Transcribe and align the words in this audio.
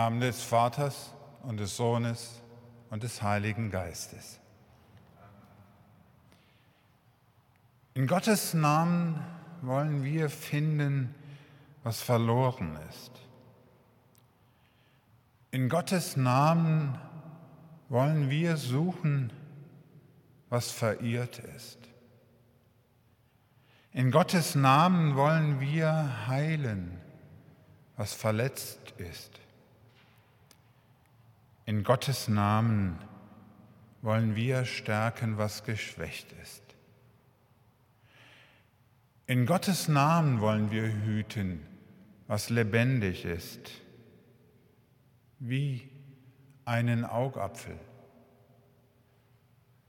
Namen 0.00 0.20
des 0.20 0.42
Vaters 0.42 1.12
und 1.42 1.60
des 1.60 1.76
Sohnes 1.76 2.40
und 2.88 3.02
des 3.02 3.20
Heiligen 3.20 3.70
Geistes. 3.70 4.40
In 7.92 8.06
Gottes 8.06 8.54
Namen 8.54 9.22
wollen 9.60 10.02
wir 10.02 10.30
finden, 10.30 11.14
was 11.82 12.00
verloren 12.00 12.78
ist. 12.88 13.12
In 15.50 15.68
Gottes 15.68 16.16
Namen 16.16 16.98
wollen 17.90 18.30
wir 18.30 18.56
suchen, 18.56 19.30
was 20.48 20.70
verirrt 20.70 21.40
ist. 21.40 21.78
In 23.92 24.10
Gottes 24.10 24.54
Namen 24.54 25.14
wollen 25.14 25.60
wir 25.60 26.26
heilen, 26.26 26.98
was 27.98 28.14
verletzt 28.14 28.94
ist. 28.96 29.39
In 31.66 31.84
Gottes 31.84 32.28
Namen 32.28 32.98
wollen 34.02 34.34
wir 34.34 34.64
stärken, 34.64 35.38
was 35.38 35.64
geschwächt 35.64 36.32
ist. 36.42 36.62
In 39.26 39.46
Gottes 39.46 39.86
Namen 39.86 40.40
wollen 40.40 40.70
wir 40.70 40.82
hüten, 40.82 41.64
was 42.26 42.50
lebendig 42.50 43.24
ist, 43.24 43.70
wie 45.38 45.88
einen 46.64 47.04
Augapfel, 47.04 47.78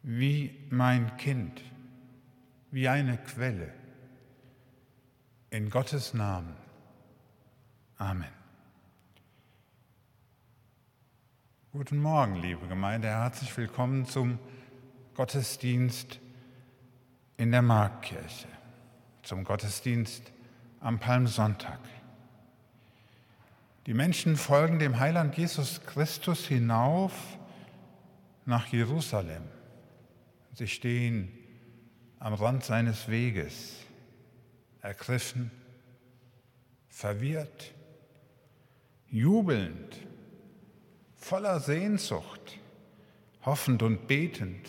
wie 0.04 0.68
mein 0.70 1.18
Kind, 1.18 1.62
wie 2.70 2.88
eine 2.88 3.18
Quelle. 3.18 3.74
In 5.50 5.70
Gottes 5.70 6.14
Namen. 6.14 6.56
Amen. 7.98 8.41
Guten 11.74 12.00
Morgen, 12.00 12.36
liebe 12.36 12.68
Gemeinde. 12.68 13.08
Herzlich 13.08 13.56
willkommen 13.56 14.06
zum 14.06 14.40
Gottesdienst 15.16 16.20
in 17.38 17.52
der 17.54 17.62
Marktkirche, 17.62 18.50
zum 19.24 19.46
Gottesdienst 19.46 20.34
am 20.82 21.00
Palmsonntag. 21.00 21.80
Die 23.86 23.94
Menschen 23.94 24.36
folgen 24.36 24.80
dem 24.80 25.00
Heiland 25.00 25.38
Jesus 25.38 25.80
Christus 25.86 26.46
hinauf 26.46 27.14
nach 28.46 28.68
Jerusalem. 28.68 29.44
Sie 30.52 30.68
stehen 30.68 31.32
am 32.20 32.34
Rand 32.34 32.66
seines 32.66 33.08
Weges, 33.08 33.78
ergriffen, 34.82 35.52
verwirrt, 36.90 37.74
jubelnd 39.08 40.11
voller 41.22 41.60
Sehnsucht, 41.60 42.60
hoffend 43.46 43.84
und 43.84 44.08
betend. 44.08 44.68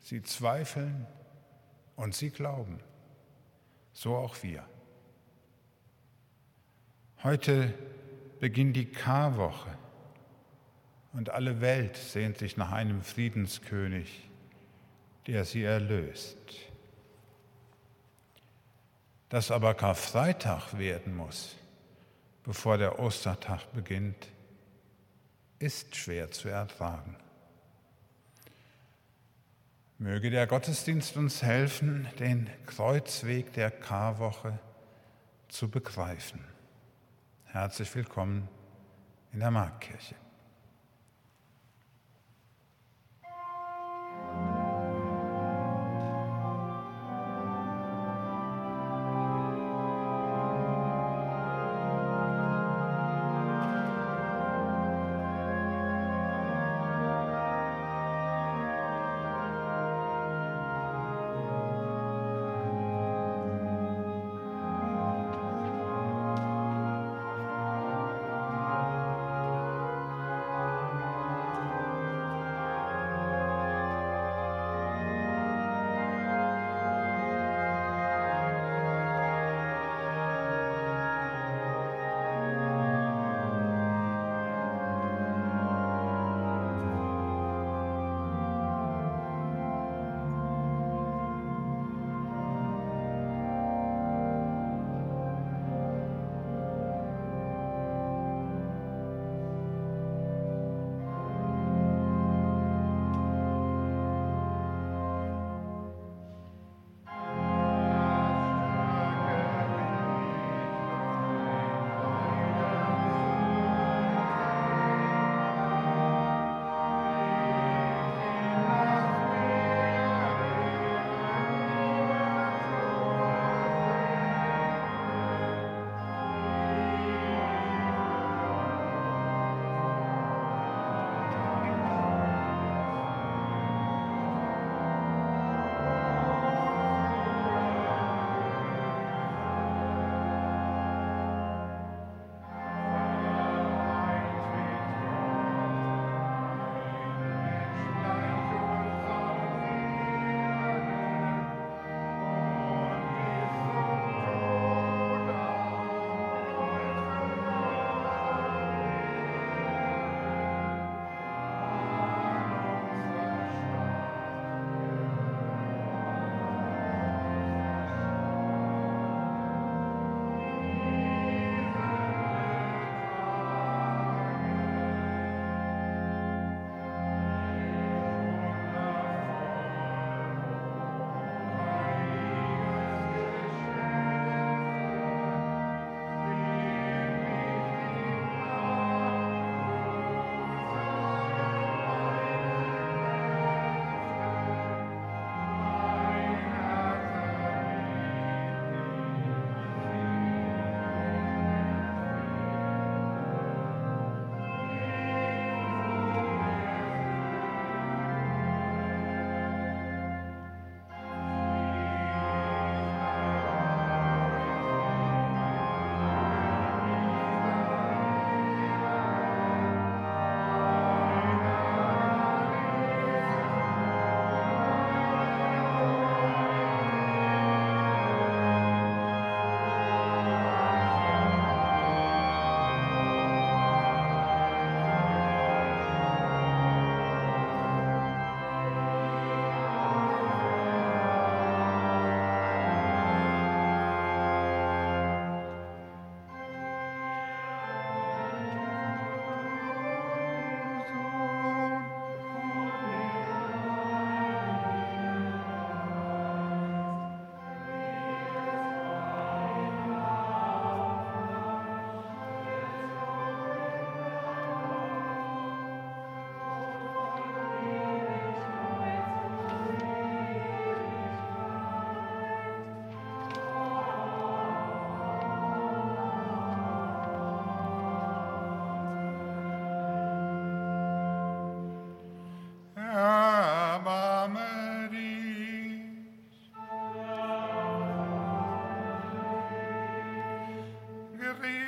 Sie 0.00 0.22
zweifeln 0.22 1.06
und 1.96 2.14
sie 2.14 2.30
glauben. 2.30 2.80
So 3.92 4.16
auch 4.16 4.42
wir. 4.42 4.64
Heute 7.22 7.74
beginnt 8.38 8.76
die 8.76 8.86
Karwoche 8.86 9.76
und 11.12 11.28
alle 11.28 11.60
Welt 11.60 11.96
sehnt 11.96 12.38
sich 12.38 12.56
nach 12.56 12.72
einem 12.72 13.02
Friedenskönig, 13.02 14.28
der 15.26 15.44
sie 15.44 15.64
erlöst. 15.64 16.38
Dass 19.28 19.50
aber 19.50 19.74
Karfreitag 19.74 20.78
werden 20.78 21.14
muss, 21.14 21.56
bevor 22.42 22.78
der 22.78 22.98
Ostertag 22.98 23.72
beginnt, 23.72 24.28
ist 25.60 25.94
schwer 25.94 26.30
zu 26.30 26.48
ertragen. 26.48 27.16
Möge 29.98 30.30
der 30.30 30.46
Gottesdienst 30.46 31.16
uns 31.18 31.42
helfen, 31.42 32.08
den 32.18 32.48
Kreuzweg 32.64 33.52
der 33.52 33.70
Karwoche 33.70 34.58
zu 35.48 35.68
begreifen. 35.68 36.42
Herzlich 37.44 37.94
willkommen 37.94 38.48
in 39.32 39.40
der 39.40 39.50
Marktkirche. 39.50 40.14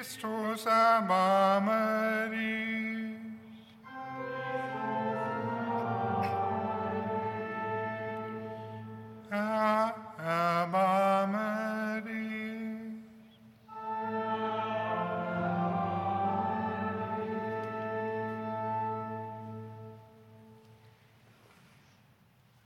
Christus, 0.03 0.67
erbarme 0.67 2.29
dich. 2.29 3.21
Herr, 9.31 9.95
erbarme 10.19 12.03
dich. 12.05 13.05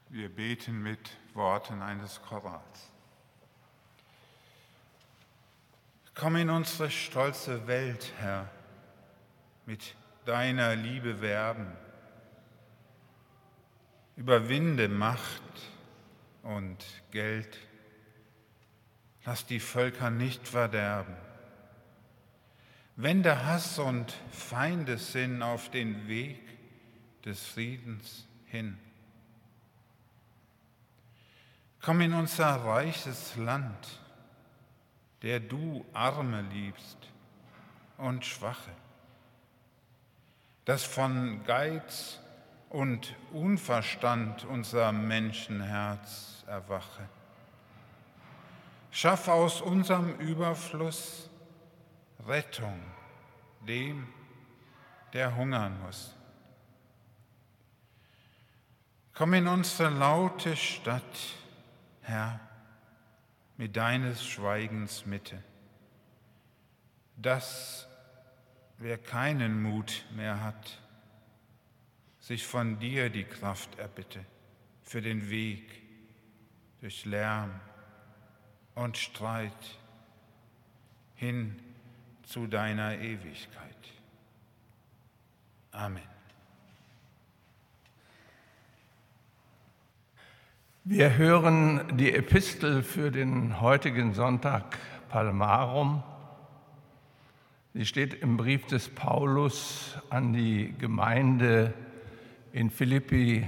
Wir 0.09 0.35
beten 0.35 0.83
mit 0.83 1.11
Worten 1.35 1.83
eines 1.83 2.19
Chorals. 2.23 2.96
Komm 6.19 6.37
in 6.37 6.49
unsere 6.49 6.91
stolze 6.91 7.67
Welt, 7.67 8.11
Herr, 8.17 8.49
mit 9.67 9.95
deiner 10.25 10.75
Liebe 10.75 11.21
werben. 11.21 11.71
Überwinde 14.17 14.89
Macht 14.89 15.43
und 16.43 16.83
Geld. 17.11 17.59
Lass 19.27 19.45
die 19.45 19.61
Völker 19.61 20.09
nicht 20.09 20.49
verderben. 20.49 21.15
Wende 22.97 23.45
Hass 23.45 23.79
und 23.79 24.17
Feindessinn 24.31 25.43
auf 25.43 25.71
den 25.71 26.09
Weg 26.09 26.41
des 27.27 27.45
Friedens 27.45 28.27
hin. 28.47 28.79
Komm 31.83 32.01
in 32.01 32.15
unser 32.15 32.65
reiches 32.65 33.37
Land 33.37 34.01
der 35.23 35.41
du 35.41 35.85
Arme 35.93 36.43
liebst 36.43 36.99
und 37.99 38.25
Schwache, 38.25 38.73
das 40.65 40.85
von 40.85 41.43
Geiz 41.45 42.21
und 42.71 43.15
Unverstand 43.33 44.45
unser 44.45 44.93
Menschenherz 44.93 46.45
erwache. 46.47 47.09
Schaff 48.91 49.29
aus 49.29 49.61
unserem 49.61 50.19
Überfluss 50.19 51.31
Rettung 52.27 52.81
dem, 53.67 54.07
der 55.13 55.35
hungern 55.37 55.81
muss. 55.83 56.15
Komm 59.15 59.35
in 59.35 59.47
unsere 59.47 59.91
laute 59.91 60.57
Stadt, 60.57 61.03
Herr, 62.03 62.41
mit 63.57 63.77
deines 63.77 64.27
Schweigens 64.27 65.07
Mitte, 65.07 65.43
dass 67.17 67.87
wer 68.79 68.99
keinen 68.99 69.63
Mut 69.63 70.05
mehr 70.15 70.43
hat, 70.43 70.83
sich 72.21 72.47
von 72.47 72.79
dir 72.79 73.09
die 73.09 73.25
Kraft 73.25 73.79
erbitte 73.79 74.25
für 74.83 75.01
den 75.01 75.31
Weg 75.31 75.83
durch 76.81 77.05
Lärm 77.05 77.61
und 78.75 78.97
Streit 78.97 79.53
hin 81.15 81.57
zu 82.25 82.47
deiner 82.47 82.99
Ewigkeit. 82.99 83.75
Amen. 85.71 86.16
Wir 90.89 91.17
hören 91.17 91.97
die 91.97 92.15
Epistel 92.15 92.85
für 92.85 93.11
den 93.11 93.61
heutigen 93.61 94.15
Sonntag 94.15 94.79
Palmarum. 95.09 96.05
Sie 97.75 97.85
steht 97.85 98.15
im 98.15 98.37
Brief 98.37 98.67
des 98.67 98.89
Paulus 98.89 99.99
an 100.11 100.33
die 100.33 100.73
Gemeinde 100.79 101.75
in 102.53 102.71
Philippi 102.71 103.45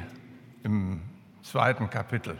im 0.65 1.01
zweiten 1.45 1.89
Kapitel. 1.89 2.37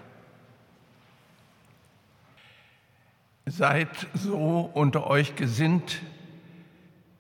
Seid 3.47 4.09
so 4.15 4.69
unter 4.75 5.07
euch 5.07 5.37
gesinnt, 5.37 6.03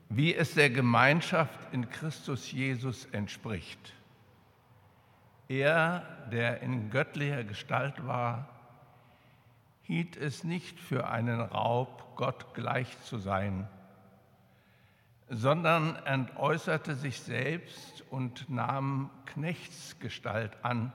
wie 0.09 0.35
es 0.35 0.55
der 0.55 0.71
Gemeinschaft 0.71 1.61
in 1.71 1.89
Christus 1.89 2.51
Jesus 2.51 3.05
entspricht. 3.13 3.95
Er, 5.49 6.03
der 6.31 6.61
in 6.61 6.91
göttlicher 6.91 7.43
Gestalt 7.43 8.07
war, 8.07 8.49
hielt 9.81 10.17
es 10.19 10.45
nicht 10.45 10.79
für 10.79 11.09
einen 11.09 11.41
Raub, 11.41 12.17
Gott 12.17 12.53
gleich 12.53 13.01
zu 13.03 13.17
sein, 13.17 13.67
sondern 15.31 15.97
entäußerte 16.05 16.95
sich 16.95 17.21
selbst 17.21 18.05
und 18.11 18.51
nahm 18.51 19.11
Knechtsgestalt 19.25 20.63
an, 20.63 20.93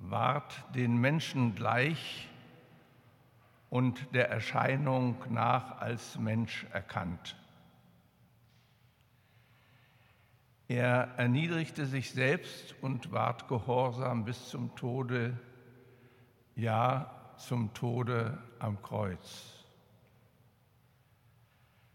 ward 0.00 0.64
den 0.74 0.96
Menschen 0.96 1.54
gleich 1.54 2.28
und 3.68 4.12
der 4.14 4.28
Erscheinung 4.30 5.16
nach 5.28 5.80
als 5.80 6.18
Mensch 6.18 6.66
erkannt. 6.72 7.36
Er 10.70 11.08
erniedrigte 11.16 11.84
sich 11.84 12.12
selbst 12.12 12.76
und 12.80 13.10
ward 13.10 13.48
gehorsam 13.48 14.24
bis 14.24 14.50
zum 14.50 14.72
Tode, 14.76 15.36
ja 16.54 17.10
zum 17.38 17.74
Tode 17.74 18.38
am 18.60 18.80
Kreuz. 18.80 19.66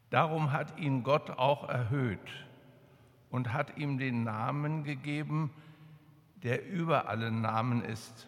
Darum 0.10 0.52
hat 0.52 0.78
ihn 0.78 1.04
Gott 1.04 1.30
auch 1.30 1.70
erhöht 1.70 2.46
und 3.30 3.54
hat 3.54 3.78
ihm 3.78 3.98
den 3.98 4.26
Namen 4.26 4.84
gegeben, 4.84 5.52
der 6.44 6.68
über 6.68 7.08
allen 7.08 7.40
Namen 7.40 7.82
ist, 7.82 8.28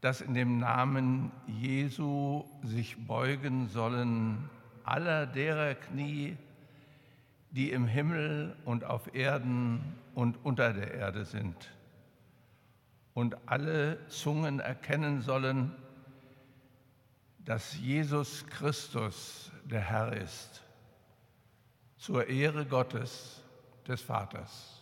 dass 0.00 0.22
in 0.22 0.32
dem 0.32 0.56
Namen 0.56 1.30
Jesu 1.46 2.46
sich 2.62 3.06
beugen 3.06 3.68
sollen 3.68 4.48
aller 4.82 5.26
derer 5.26 5.74
Knie, 5.74 6.38
die 7.54 7.70
im 7.70 7.86
Himmel 7.86 8.56
und 8.64 8.84
auf 8.84 9.14
Erden 9.14 9.94
und 10.14 10.44
unter 10.44 10.72
der 10.72 10.92
Erde 10.92 11.24
sind. 11.24 11.70
Und 13.14 13.36
alle 13.46 14.04
Zungen 14.08 14.58
erkennen 14.58 15.22
sollen, 15.22 15.72
dass 17.38 17.78
Jesus 17.78 18.44
Christus 18.48 19.52
der 19.64 19.80
Herr 19.80 20.12
ist, 20.14 20.64
zur 21.96 22.26
Ehre 22.26 22.66
Gottes 22.66 23.40
des 23.86 24.02
Vaters. 24.02 24.73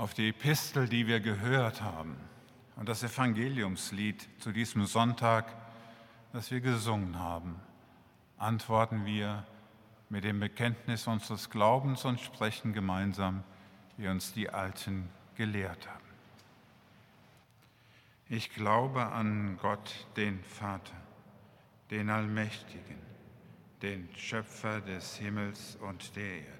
Auf 0.00 0.14
die 0.14 0.30
Epistel, 0.30 0.88
die 0.88 1.06
wir 1.06 1.20
gehört 1.20 1.82
haben 1.82 2.16
und 2.76 2.88
das 2.88 3.02
Evangeliumslied 3.02 4.26
zu 4.38 4.50
diesem 4.50 4.86
Sonntag, 4.86 5.54
das 6.32 6.50
wir 6.50 6.62
gesungen 6.62 7.18
haben, 7.18 7.60
antworten 8.38 9.04
wir 9.04 9.44
mit 10.08 10.24
dem 10.24 10.40
Bekenntnis 10.40 11.06
unseres 11.06 11.50
Glaubens 11.50 12.06
und 12.06 12.18
sprechen 12.18 12.72
gemeinsam, 12.72 13.44
wie 13.98 14.08
uns 14.08 14.32
die 14.32 14.48
Alten 14.48 15.10
gelehrt 15.34 15.86
haben. 15.86 16.00
Ich 18.30 18.54
glaube 18.54 19.04
an 19.04 19.58
Gott, 19.60 20.06
den 20.16 20.42
Vater, 20.44 20.96
den 21.90 22.08
Allmächtigen, 22.08 22.96
den 23.82 24.08
Schöpfer 24.16 24.80
des 24.80 25.16
Himmels 25.16 25.76
und 25.82 26.16
der 26.16 26.38
Erde, 26.38 26.59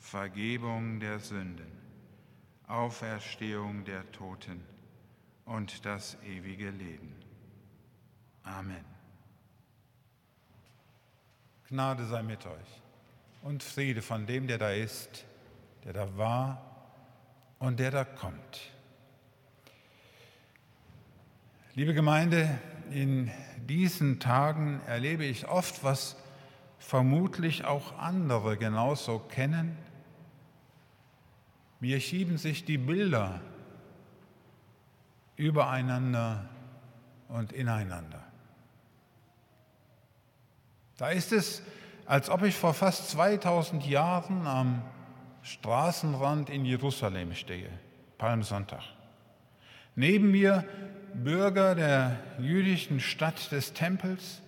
Vergebung 0.00 0.98
der 0.98 1.20
Sünden, 1.20 1.70
Auferstehung 2.66 3.84
der 3.84 4.10
Toten 4.10 4.60
und 5.44 5.84
das 5.84 6.16
ewige 6.24 6.70
Leben. 6.70 7.14
Amen. 8.42 8.84
Gnade 11.68 12.04
sei 12.06 12.22
mit 12.24 12.44
euch 12.46 12.82
und 13.42 13.62
Friede 13.62 14.02
von 14.02 14.26
dem, 14.26 14.48
der 14.48 14.58
da 14.58 14.70
ist, 14.70 15.24
der 15.84 15.92
da 15.92 16.16
war 16.16 16.60
und 17.60 17.78
der 17.78 17.92
da 17.92 18.04
kommt. 18.04 18.72
Liebe 21.74 21.94
Gemeinde, 21.94 22.58
in 22.90 23.30
diesen 23.68 24.18
Tagen 24.18 24.80
erlebe 24.86 25.24
ich 25.24 25.46
oft, 25.46 25.84
was 25.84 26.16
vermutlich 26.78 27.64
auch 27.64 27.96
andere 27.98 28.56
genauso 28.56 29.20
kennen. 29.20 29.76
Mir 31.80 31.98
schieben 31.98 32.36
sich 32.36 32.64
die 32.64 32.78
Bilder 32.78 33.40
übereinander 35.36 36.48
und 37.28 37.52
ineinander. 37.52 38.22
Da 40.98 41.08
ist 41.08 41.32
es, 41.32 41.62
als 42.04 42.28
ob 42.28 42.42
ich 42.42 42.54
vor 42.54 42.74
fast 42.74 43.08
2000 43.10 43.86
Jahren 43.86 44.46
am 44.46 44.82
Straßenrand 45.42 46.50
in 46.50 46.66
Jerusalem 46.66 47.34
stehe, 47.34 47.70
Palmsonntag. 48.18 48.82
Neben 49.94 50.30
mir 50.30 50.66
Bürger 51.14 51.74
der 51.74 52.18
jüdischen 52.38 53.00
Stadt 53.00 53.50
des 53.50 53.72
Tempels 53.72 54.42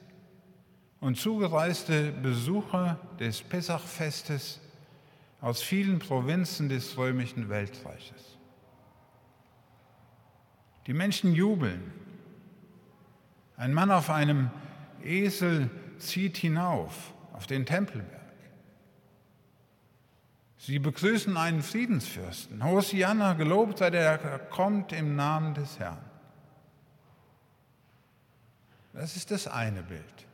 und 1.01 1.17
zugereiste 1.17 2.13
Besucher 2.13 2.99
des 3.19 3.41
Pessachfestes 3.41 4.61
aus 5.43 5.61
vielen 5.61 5.99
Provinzen 5.99 6.69
des 6.69 6.97
römischen 6.97 7.49
Weltreiches. 7.49 8.39
Die 10.87 10.95
Menschen 10.95 11.35
jubeln. 11.35 11.93
Ein 13.57 13.75
Mann 13.75 13.91
auf 13.91 14.09
einem 14.09 14.51
Esel 15.03 15.69
zieht 15.99 16.37
hinauf 16.37 17.13
auf 17.33 17.47
den 17.47 17.67
Tempelberg. 17.67 18.23
Sie 20.59 20.79
begrüßen 20.79 21.37
einen 21.37 21.63
Friedensfürsten. 21.63 22.65
Hosianna, 22.65 23.33
gelobt 23.33 23.79
sei 23.79 23.91
der, 23.91 24.19
der 24.19 24.39
kommt 24.39 24.93
im 24.93 25.17
Namen 25.17 25.55
des 25.55 25.81
Herrn. 25.81 25.99
Das 28.93 29.17
ist 29.17 29.33
das 29.33 29.49
eine 29.49 29.83
Bild. 29.83 30.27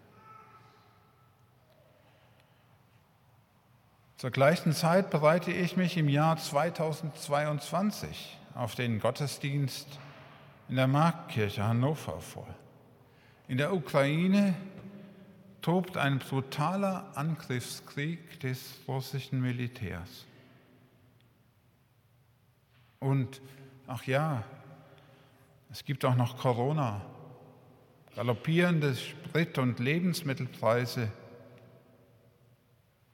Zur 4.19 4.33
gleichen 4.33 4.73
Zeit 4.73 5.11
bereite 5.11 5.53
ich 5.53 5.77
mich 5.77 5.97
im 5.97 6.09
Jahr 6.09 6.37
2022 6.37 8.37
auf 8.57 8.75
den 8.75 8.99
Gottesdienst 8.99 9.87
in 10.69 10.75
der 10.75 10.89
Marktkirche 10.89 11.63
Hannover 11.63 12.21
vor. 12.21 12.49
In 13.47 13.59
der 13.59 13.73
Ukraine 13.73 14.57
tobt 15.63 15.97
ein 15.97 16.19
brutaler 16.19 17.13
Angriffskrieg 17.15 18.41
des 18.41 18.81
russischen 18.89 19.41
Militärs. 19.41 20.27
Und, 22.99 23.41
ach 23.87 24.03
ja, 24.03 24.43
es 25.71 25.85
gibt 25.85 26.05
auch 26.05 26.17
noch 26.17 26.39
Corona, 26.39 27.03
galoppierende 28.17 28.97
Sprit- 28.97 29.59
und 29.59 29.79
Lebensmittelpreise. 29.79 31.09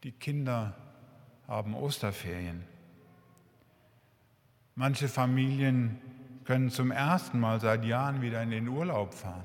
Die 0.03 0.12
Kinder 0.12 0.75
haben 1.48 1.74
Osterferien. 1.74 2.64
Manche 4.74 5.09
Familien 5.09 6.00
können 6.44 6.70
zum 6.70 6.90
ersten 6.90 7.38
Mal 7.40 7.61
seit 7.61 7.85
Jahren 7.85 8.22
wieder 8.22 8.42
in 8.42 8.50
den 8.50 8.68
Urlaub 8.68 9.14
fahren. 9.14 9.44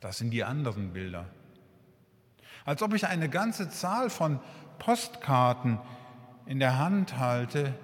Das 0.00 0.18
sind 0.18 0.30
die 0.30 0.44
anderen 0.44 0.92
Bilder. 0.92 1.26
Als 2.64 2.82
ob 2.82 2.94
ich 2.94 3.06
eine 3.06 3.28
ganze 3.28 3.70
Zahl 3.70 4.10
von 4.10 4.40
Postkarten 4.78 5.78
in 6.46 6.58
der 6.58 6.78
Hand 6.78 7.18
halte, 7.18 7.74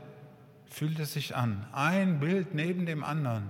fühlt 0.66 0.98
es 0.98 1.14
sich 1.14 1.35
an. 1.35 1.66
Ein 1.72 2.20
Bild 2.20 2.54
neben 2.54 2.87
dem 2.87 3.02
anderen. 3.02 3.48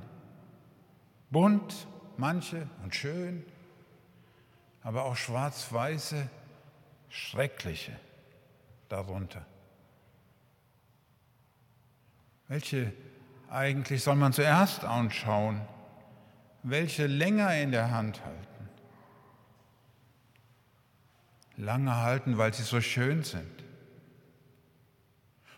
Bunt, 1.31 1.87
manche 2.17 2.69
und 2.83 2.95
schön, 2.95 3.45
aber 4.83 5.05
auch 5.05 5.17
schwarz-weiße, 5.17 6.29
schreckliche 7.09 7.93
darunter. 8.93 9.45
Welche 12.49 12.93
eigentlich 13.51 14.03
soll 14.03 14.17
man 14.17 14.33
zuerst 14.33 14.85
anschauen? 14.85 15.61
Welche 16.63 17.07
länger 17.07 17.55
in 17.57 17.73
der 17.73 17.91
Hand 17.91 18.25
halten? 18.25 18.53
lange 21.57 21.97
halten, 21.97 22.39
weil 22.39 22.53
sie 22.53 22.63
so 22.63 22.81
schön 22.81 23.23
sind? 23.23 23.65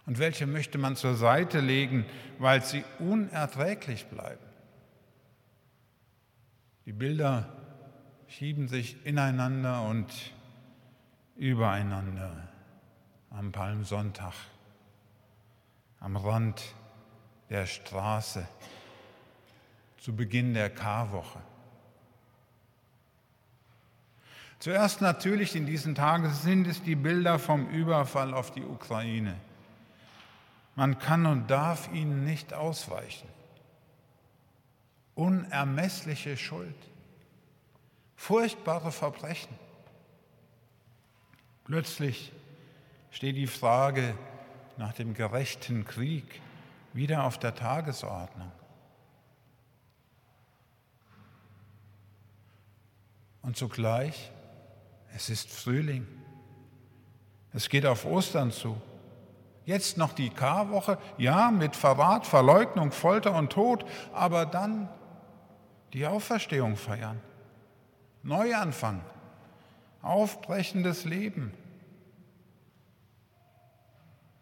Und 0.06 0.18
welche 0.18 0.46
möchte 0.46 0.76
man 0.76 0.96
zur 0.96 1.14
Seite 1.14 1.60
legen, 1.60 2.04
weil 2.38 2.62
sie 2.62 2.84
unerträglich 2.98 4.06
bleiben? 4.06 4.44
Die 6.84 6.92
Bilder 6.92 7.48
schieben 8.28 8.68
sich 8.68 9.04
ineinander 9.06 9.82
und 9.82 10.12
übereinander 11.36 12.48
am 13.36 13.50
Palmsonntag, 13.50 14.34
am 16.00 16.16
Rand 16.16 16.62
der 17.50 17.66
Straße, 17.66 18.46
zu 19.98 20.14
Beginn 20.14 20.54
der 20.54 20.70
Karwoche. 20.70 21.40
Zuerst 24.58 25.00
natürlich 25.00 25.56
in 25.56 25.66
diesen 25.66 25.94
Tagen 25.94 26.30
sind 26.30 26.66
es 26.66 26.82
die 26.82 26.94
Bilder 26.94 27.38
vom 27.38 27.68
Überfall 27.68 28.32
auf 28.32 28.50
die 28.50 28.64
Ukraine. 28.64 29.36
Man 30.76 30.98
kann 30.98 31.26
und 31.26 31.50
darf 31.50 31.92
ihnen 31.92 32.24
nicht 32.24 32.54
ausweichen. 32.54 33.28
Unermessliche 35.14 36.36
Schuld, 36.36 36.74
furchtbare 38.16 38.90
Verbrechen. 38.90 39.54
Plötzlich 41.64 42.32
steht 43.14 43.36
die 43.36 43.46
Frage 43.46 44.18
nach 44.76 44.92
dem 44.92 45.14
gerechten 45.14 45.84
Krieg 45.84 46.40
wieder 46.94 47.22
auf 47.22 47.38
der 47.38 47.54
Tagesordnung. 47.54 48.50
Und 53.42 53.56
zugleich, 53.56 54.32
es 55.14 55.30
ist 55.30 55.48
Frühling. 55.48 56.08
Es 57.52 57.68
geht 57.68 57.86
auf 57.86 58.04
Ostern 58.04 58.50
zu. 58.50 58.76
Jetzt 59.64 59.96
noch 59.96 60.12
die 60.12 60.30
Karwoche, 60.30 60.98
ja, 61.16 61.52
mit 61.52 61.76
Verrat, 61.76 62.26
Verleugnung, 62.26 62.90
Folter 62.90 63.36
und 63.36 63.52
Tod, 63.52 63.86
aber 64.12 64.44
dann 64.44 64.88
die 65.92 66.04
Auferstehung 66.04 66.76
feiern. 66.76 67.20
Neuanfang, 68.24 69.02
aufbrechendes 70.02 71.04
Leben. 71.04 71.52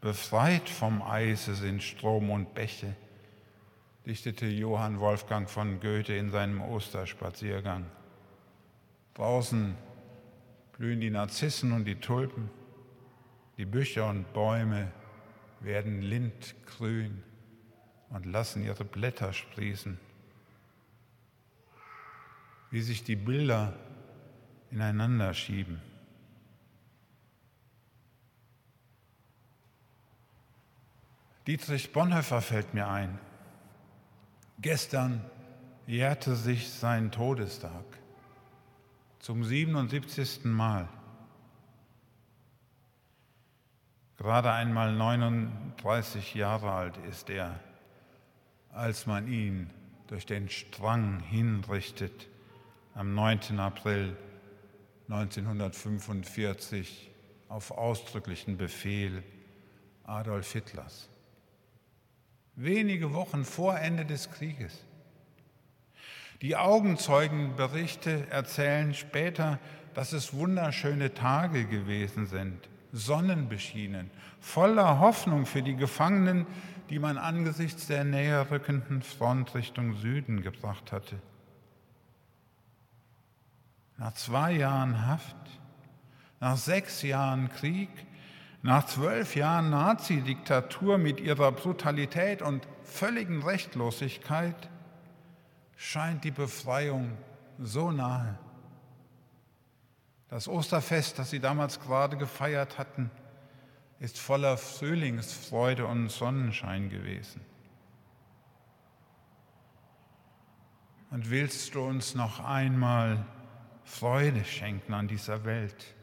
Befreit 0.03 0.69
vom 0.69 1.01
Eise 1.01 1.55
sind 1.55 1.81
Strom 1.81 2.31
und 2.31 2.55
Bäche, 2.55 2.97
dichtete 4.05 4.47
Johann 4.47 4.99
Wolfgang 4.99 5.49
von 5.49 5.79
Goethe 5.79 6.17
in 6.17 6.33
seinem 6.33 6.61
Osterspaziergang. 6.61 7.87
Draußen 9.15 9.77
blühen 10.77 11.01
die 11.01 11.11
Narzissen 11.11 11.71
und 11.71 11.85
die 11.85 12.01
Tulpen, 12.01 12.51
die 13.59 13.65
Büsche 13.65 14.05
und 14.05 14.33
Bäume 14.33 14.91
werden 15.61 16.03
lindgrün 16.03 17.23
und 18.11 18.27
lassen 18.27 18.65
ihre 18.65 18.85
Blätter 18.85 19.33
sprießen. 19.33 20.01
Wie 22.73 22.83
sich 22.83 23.05
die 23.05 23.15
Bilder 23.15 23.73
ineinander 24.73 25.33
schieben. 25.33 25.81
Dietrich 31.46 31.92
Bonhoeffer 31.92 32.40
fällt 32.40 32.72
mir 32.72 32.88
ein. 32.88 33.18
Gestern 34.61 35.24
jährte 35.87 36.37
sich 36.37 36.70
sein 36.70 37.11
Todestag 37.11 37.85
zum 39.18 39.42
77. 39.42 40.44
Mal. 40.44 40.88
Gerade 44.18 44.52
einmal 44.52 44.94
39 44.94 46.37
Jahre 46.37 46.70
alt 46.70 46.96
ist 47.09 47.28
er, 47.28 47.59
als 48.70 49.07
man 49.07 49.26
ihn 49.26 49.68
durch 50.07 50.26
den 50.26 50.48
Strang 50.48 51.18
hinrichtet 51.20 52.28
am 52.94 53.14
9. 53.14 53.59
April 53.59 54.16
1945 55.09 57.11
auf 57.48 57.72
ausdrücklichen 57.72 58.57
Befehl 58.57 59.24
Adolf 60.05 60.52
Hitlers. 60.52 61.09
Wenige 62.55 63.15
Wochen 63.15 63.45
vor 63.45 63.79
Ende 63.79 64.05
des 64.05 64.31
Krieges. 64.31 64.85
Die 66.41 66.57
Augenzeugenberichte 66.57 68.27
erzählen 68.31 68.95
später, 68.95 69.59
dass 69.95 70.12
es 70.12 70.35
wunderschöne 70.35 71.15
Tage 71.15 71.67
gewesen 71.67 72.27
sind 72.27 72.69
sonnenbeschienen, 72.93 74.11
voller 74.38 75.01
Hoffnung 75.01 75.47
für 75.47 75.62
die 75.62 75.77
Gefangenen, 75.77 76.47
die 76.91 76.99
man 76.99 77.17
angesichts 77.17 77.87
der 77.87 78.05
näher 78.05 78.51
rückenden 78.51 79.03
Front 79.03 79.55
Richtung 79.55 79.97
Süden 79.97 80.43
gebracht 80.43 80.93
hatte. 80.93 81.19
Nach 83.97 84.12
zwei 84.12 84.53
Jahren 84.53 85.07
Haft, 85.07 85.37
nach 86.41 86.57
sechs 86.57 87.03
Jahren 87.03 87.49
Krieg, 87.49 87.88
nach 88.62 88.87
zwölf 88.87 89.35
Jahren 89.35 89.70
Nazi-Diktatur 89.70 90.96
mit 90.96 91.20
ihrer 91.20 91.51
Brutalität 91.51 92.42
und 92.42 92.66
völligen 92.85 93.42
Rechtlosigkeit 93.42 94.70
scheint 95.77 96.22
die 96.22 96.31
Befreiung 96.31 97.18
so 97.59 97.90
nahe. 97.90 98.38
Das 100.29 100.48
Osterfest, 100.48 101.18
das 101.18 101.31
sie 101.31 101.40
damals 101.40 101.81
gerade 101.81 102.16
gefeiert 102.16 102.79
hatten, 102.79 103.11
ist 103.98 104.18
voller 104.18 104.57
Frühlingsfreude 104.57 105.85
und 105.85 106.09
Sonnenschein 106.09 106.88
gewesen. 106.88 107.40
Und 111.11 111.31
willst 111.31 111.75
du 111.75 111.83
uns 111.83 112.14
noch 112.14 112.40
einmal 112.40 113.27
Freude 113.85 114.44
schenken 114.44 114.94
an 114.94 115.09
dieser 115.09 115.44
Welt 115.44 115.94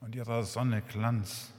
und 0.00 0.14
ihrer 0.14 0.42
Sonne 0.42 0.82
Glanz? 0.82 1.52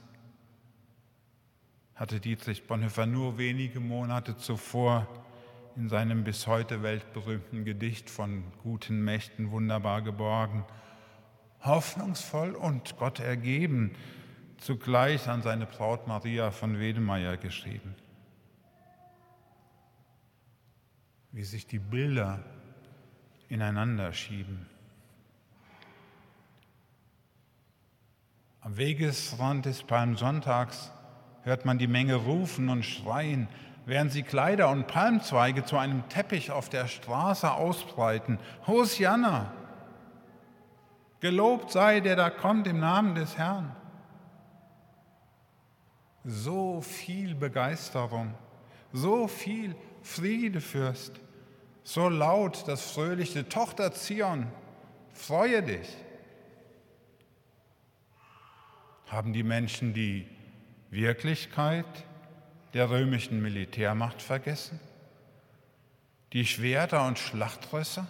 Hatte 1.94 2.20
Dietrich 2.20 2.66
Bonhoeffer 2.66 3.06
nur 3.06 3.38
wenige 3.38 3.80
Monate 3.80 4.36
zuvor 4.36 5.06
in 5.76 5.88
seinem 5.88 6.24
bis 6.24 6.46
heute 6.46 6.82
weltberühmten 6.82 7.64
Gedicht 7.64 8.10
von 8.10 8.44
guten 8.62 9.04
Mächten 9.04 9.50
wunderbar 9.50 10.02
geborgen 10.02 10.64
hoffnungsvoll 11.64 12.54
und 12.54 12.96
Gott 12.96 13.20
ergeben, 13.20 13.92
zugleich 14.58 15.28
an 15.28 15.42
seine 15.42 15.66
Braut 15.66 16.06
Maria 16.06 16.50
von 16.50 16.78
Wedemeyer 16.78 17.36
geschrieben. 17.36 17.94
Wie 21.32 21.44
sich 21.44 21.66
die 21.66 21.78
Bilder 21.78 22.42
ineinander 23.48 24.12
schieben. 24.12 24.66
Am 28.70 28.76
Wegesrand 28.76 29.66
des 29.66 29.82
Palmsonntags 29.82 30.92
hört 31.42 31.64
man 31.64 31.78
die 31.78 31.88
Menge 31.88 32.14
rufen 32.14 32.68
und 32.68 32.84
schreien, 32.84 33.48
während 33.84 34.12
sie 34.12 34.22
Kleider 34.22 34.70
und 34.70 34.86
Palmzweige 34.86 35.64
zu 35.64 35.76
einem 35.76 36.08
Teppich 36.08 36.52
auf 36.52 36.68
der 36.68 36.86
Straße 36.86 37.50
ausbreiten. 37.50 38.38
Hosianna! 38.68 39.52
Gelobt 41.18 41.72
sei 41.72 41.98
der 41.98 42.14
da 42.14 42.30
kommt 42.30 42.68
im 42.68 42.78
Namen 42.78 43.16
des 43.16 43.36
Herrn. 43.36 43.74
So 46.22 46.80
viel 46.80 47.34
Begeisterung, 47.34 48.34
so 48.92 49.26
viel 49.26 49.74
Friede, 50.02 50.60
Fürst, 50.60 51.18
so 51.82 52.08
laut 52.08 52.68
das 52.68 52.92
fröhliche 52.92 53.48
Tochter 53.48 53.90
Zion, 53.90 54.46
freue 55.12 55.60
dich. 55.64 55.88
Haben 59.10 59.34
die 59.34 59.42
Menschen 59.42 59.92
die 59.92 60.26
Wirklichkeit 60.90 61.84
der 62.72 62.88
römischen 62.88 63.42
Militärmacht 63.42 64.22
vergessen? 64.22 64.80
Die 66.32 66.46
Schwerter 66.46 67.06
und 67.06 67.18
Schlachtrösser? 67.18 68.08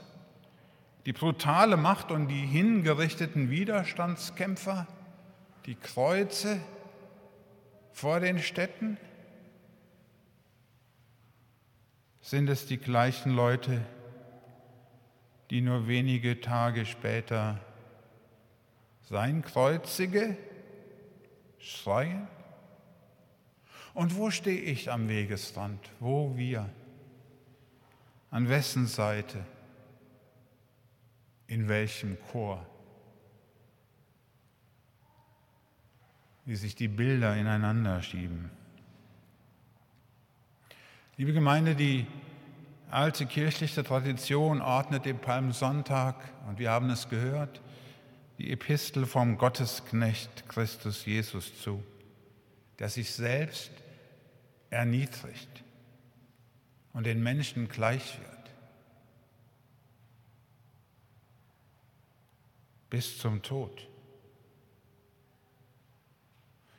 die 1.06 1.12
brutale 1.12 1.76
Macht 1.76 2.10
und 2.10 2.28
die 2.28 2.46
hingerichteten 2.46 3.50
Widerstandskämpfer, 3.50 4.86
die 5.66 5.74
Kreuze 5.74 6.60
vor 7.92 8.20
den 8.20 8.38
Städten? 8.38 8.98
Sind 12.20 12.48
es 12.48 12.66
die 12.66 12.76
gleichen 12.76 13.32
Leute, 13.32 13.84
die 15.50 15.62
nur 15.62 15.88
wenige 15.88 16.40
Tage 16.40 16.84
später 16.86 17.58
sein 19.02 19.42
Kreuzige 19.42 20.36
schreien? 21.61 22.27
Und 23.94 24.16
wo 24.16 24.31
stehe 24.31 24.61
ich 24.61 24.90
am 24.90 25.09
Wegesrand? 25.09 25.79
Wo 26.01 26.37
wir? 26.37 26.68
An 28.31 28.49
wessen 28.49 28.87
Seite? 28.87 29.44
in 31.51 31.68
welchem 31.68 32.16
Chor. 32.31 32.64
Wie 36.44 36.55
sich 36.55 36.77
die 36.77 36.87
Bilder 36.87 37.37
ineinander 37.37 38.01
schieben. 38.03 38.51
Liebe 41.16 41.33
Gemeinde, 41.33 41.75
die 41.75 42.07
alte 42.88 43.27
kirchliche 43.27 43.83
Tradition 43.83 44.62
ordnet 44.62 45.05
dem 45.05 45.18
Palmsonntag, 45.18 46.14
und 46.49 46.61
wir 46.61 46.70
haben 46.70 46.88
es 46.88 47.09
gehört, 47.09 47.61
die 48.40 48.53
Epistel 48.53 49.07
vom 49.07 49.38
Gottesknecht 49.38 50.48
Christus 50.48 51.05
Jesus 51.05 51.61
zu, 51.61 51.83
der 52.79 52.88
sich 52.88 53.12
selbst 53.12 53.70
erniedrigt 54.70 55.62
und 56.92 57.07
den 57.07 57.22
Menschen 57.22 57.68
gleich 57.68 58.18
wird. 58.18 58.40
bis 62.90 63.18
zum 63.18 63.40
Tod. 63.40 63.87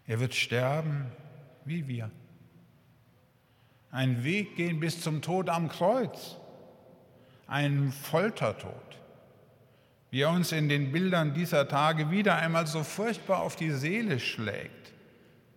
Er 0.06 0.20
wird 0.20 0.36
sterben 0.36 1.10
wie 1.64 1.88
wir. 1.88 2.12
Ein 3.92 4.24
Weg 4.24 4.56
gehen 4.58 4.80
bis 4.80 5.02
zum 5.02 5.22
Tod 5.22 5.50
am 5.50 5.70
Kreuz. 5.70 6.36
Ein 7.48 7.92
Foltertod. 7.92 9.01
Wie 10.12 10.22
er 10.22 10.30
uns 10.30 10.52
in 10.52 10.70
den 10.70 10.92
Bildern 10.92 11.34
dieser 11.34 11.68
Tage 11.68 12.12
wieder 12.12 12.36
einmal 12.36 12.68
so 12.68 12.84
furchtbar 12.84 13.40
auf 13.40 13.56
die 13.56 13.72
Seele 13.72 14.20
schlägt. 14.20 14.94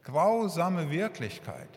Grausame 0.05 0.91
Wirklichkeit. 0.91 1.69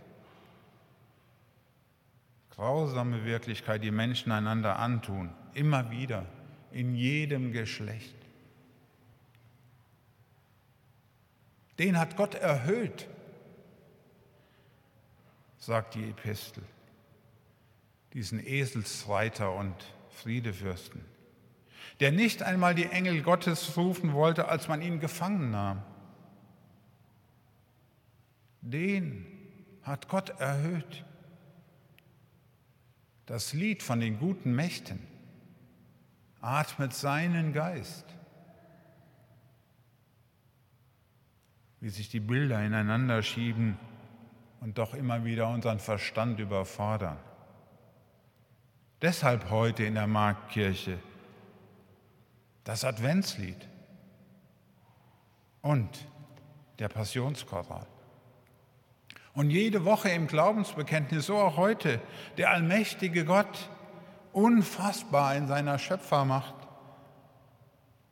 grausame 2.51 3.23
Wirklichkeit, 3.23 3.83
die 3.83 3.91
Menschen 3.91 4.31
einander 4.31 4.79
antun, 4.79 5.29
immer 5.53 5.91
wieder, 5.91 6.25
in 6.71 6.95
jedem 6.95 7.51
Geschlecht. 7.51 8.15
Den 11.77 11.99
hat 11.99 12.17
Gott 12.17 12.33
erhöht, 12.33 13.07
sagt 15.59 15.93
die 15.93 16.09
Epistel, 16.09 16.63
diesen 18.13 18.43
Eselsreiter 18.43 19.53
und 19.53 19.75
Friedefürsten, 20.09 21.05
der 21.99 22.11
nicht 22.11 22.43
einmal 22.43 22.75
die 22.75 22.85
Engel 22.85 23.21
Gottes 23.21 23.77
rufen 23.77 24.13
wollte, 24.13 24.47
als 24.47 24.67
man 24.67 24.81
ihn 24.81 24.99
gefangen 24.99 25.51
nahm. 25.51 25.81
Den 28.61 29.25
hat 29.83 30.07
Gott 30.09 30.29
erhöht. 30.39 31.05
Das 33.25 33.53
Lied 33.53 33.83
von 33.83 33.99
den 33.99 34.19
guten 34.19 34.53
Mächten 34.53 34.99
atmet 36.41 36.93
seinen 36.93 37.53
Geist. 37.53 38.05
Wie 41.79 41.89
sich 41.89 42.09
die 42.09 42.19
Bilder 42.19 42.63
ineinander 42.63 43.21
schieben 43.21 43.77
und 44.59 44.77
doch 44.77 44.93
immer 44.93 45.25
wieder 45.25 45.49
unseren 45.49 45.79
Verstand 45.79 46.39
überfordern. 46.39 47.17
Deshalb 49.01 49.49
heute 49.49 49.83
in 49.83 49.93
der 49.93 50.07
Marktkirche 50.07 50.99
das 52.67 52.83
Adventslied 52.83 53.65
und 55.61 56.05
der 56.79 56.89
Passionschoral. 56.89 57.87
Und 59.33 59.51
jede 59.51 59.85
Woche 59.85 60.09
im 60.09 60.27
Glaubensbekenntnis, 60.27 61.27
so 61.27 61.37
auch 61.37 61.55
heute, 61.55 62.01
der 62.35 62.49
allmächtige 62.49 63.23
Gott, 63.23 63.69
unfassbar 64.33 65.37
in 65.37 65.47
seiner 65.47 65.79
Schöpfermacht. 65.79 66.55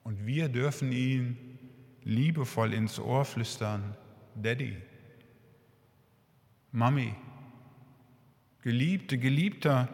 Und 0.03 0.25
wir 0.25 0.47
dürfen 0.47 0.93
ihn 0.93 1.59
liebevoll 2.03 2.73
ins 2.73 2.97
Ohr 2.97 3.25
flüstern, 3.25 3.97
Daddy, 4.35 4.81
Mami, 6.71 7.13
Geliebte, 8.61 9.17
Geliebter, 9.17 9.89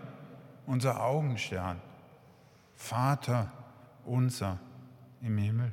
unser 0.67 1.03
Augenstern, 1.03 1.81
Vater 2.75 3.51
unser 4.05 4.59
im 5.21 5.37
Himmel. 5.37 5.71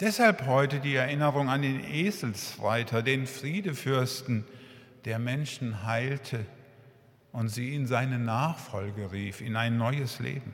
Deshalb 0.00 0.46
heute 0.46 0.80
die 0.80 0.96
Erinnerung 0.96 1.48
an 1.48 1.62
den 1.62 1.84
Eselsreiter, 1.84 3.02
den 3.02 3.26
Friedefürsten, 3.26 4.44
der 5.04 5.18
Menschen 5.18 5.84
heilte 5.84 6.44
und 7.32 7.48
sie 7.48 7.74
in 7.74 7.86
seine 7.86 8.18
Nachfolge 8.18 9.12
rief, 9.12 9.40
in 9.40 9.56
ein 9.56 9.76
neues 9.76 10.18
Leben. 10.18 10.52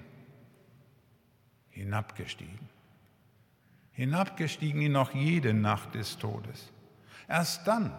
Hinabgestiegen. 1.71 2.69
Hinabgestiegen 3.93 4.83
in 4.83 4.93
noch 4.93 5.15
jede 5.15 5.55
Nacht 5.55 5.95
des 5.95 6.19
Todes. 6.19 6.71
Erst 7.29 7.67
dann 7.67 7.99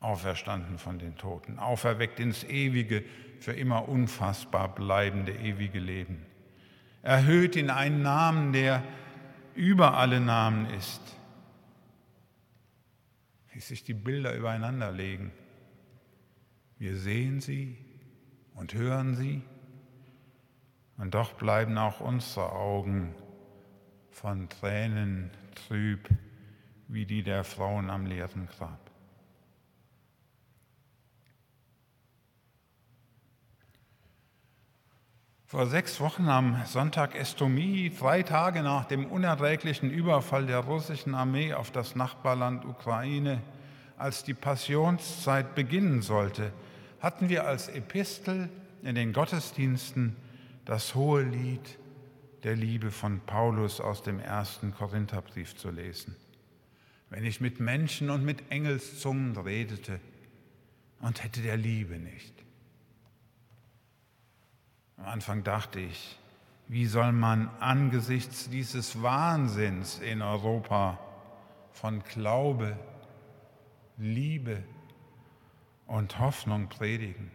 auferstanden 0.00 0.78
von 0.78 0.98
den 0.98 1.16
Toten, 1.16 1.58
auferweckt 1.58 2.20
ins 2.20 2.44
ewige, 2.44 3.04
für 3.40 3.52
immer 3.52 3.88
unfassbar 3.88 4.74
bleibende 4.74 5.32
ewige 5.32 5.78
Leben. 5.78 6.24
Erhöht 7.02 7.56
in 7.56 7.70
einen 7.70 8.02
Namen, 8.02 8.52
der 8.52 8.82
über 9.54 9.96
alle 9.96 10.20
Namen 10.20 10.66
ist. 10.70 11.00
Wie 13.52 13.60
sich 13.60 13.84
die 13.84 13.94
Bilder 13.94 14.34
übereinander 14.34 14.92
legen. 14.92 15.32
Wir 16.78 16.96
sehen 16.96 17.40
sie 17.40 17.78
und 18.54 18.74
hören 18.74 19.14
sie, 19.14 19.42
und 20.98 21.14
doch 21.14 21.34
bleiben 21.34 21.76
auch 21.78 22.00
unsere 22.00 22.52
Augen 22.52 23.14
von 24.10 24.48
Tränen 24.48 25.30
trüb 25.54 26.08
wie 26.88 27.04
die 27.04 27.22
der 27.22 27.44
Frauen 27.44 27.90
am 27.90 28.06
leeren 28.06 28.46
Grab. 28.46 28.90
Vor 35.48 35.68
sechs 35.68 36.00
Wochen 36.00 36.28
am 36.28 36.60
Sonntag 36.66 37.14
Estomie, 37.14 37.92
drei 37.96 38.24
Tage 38.24 38.64
nach 38.64 38.84
dem 38.84 39.06
unerträglichen 39.06 39.92
Überfall 39.92 40.46
der 40.46 40.58
russischen 40.58 41.14
Armee 41.14 41.54
auf 41.54 41.70
das 41.70 41.94
Nachbarland 41.94 42.64
Ukraine, 42.64 43.40
als 43.96 44.24
die 44.24 44.34
Passionszeit 44.34 45.54
beginnen 45.54 46.02
sollte, 46.02 46.52
hatten 46.98 47.28
wir 47.28 47.46
als 47.46 47.68
Epistel 47.68 48.48
in 48.82 48.96
den 48.96 49.12
Gottesdiensten 49.12 50.16
das 50.64 50.96
hohe 50.96 51.22
Lied 51.22 51.78
der 52.42 52.56
Liebe 52.56 52.90
von 52.90 53.20
Paulus 53.20 53.80
aus 53.80 54.02
dem 54.02 54.18
ersten 54.18 54.74
Korintherbrief 54.74 55.54
zu 55.54 55.70
lesen. 55.70 56.16
Wenn 57.08 57.24
ich 57.24 57.40
mit 57.40 57.60
Menschen 57.60 58.10
und 58.10 58.24
mit 58.24 58.50
Engelszungen 58.50 59.36
redete 59.36 60.00
und 61.00 61.22
hätte 61.22 61.40
der 61.40 61.56
Liebe 61.56 62.00
nicht 62.00 62.45
am 64.96 65.06
Anfang 65.06 65.44
dachte 65.44 65.80
ich, 65.80 66.18
wie 66.68 66.86
soll 66.86 67.12
man 67.12 67.48
angesichts 67.60 68.48
dieses 68.48 69.02
Wahnsinns 69.02 69.98
in 69.98 70.20
Europa 70.20 70.98
von 71.72 72.02
Glaube, 72.04 72.76
Liebe 73.98 74.62
und 75.86 76.18
Hoffnung 76.18 76.68
predigen? 76.68 77.30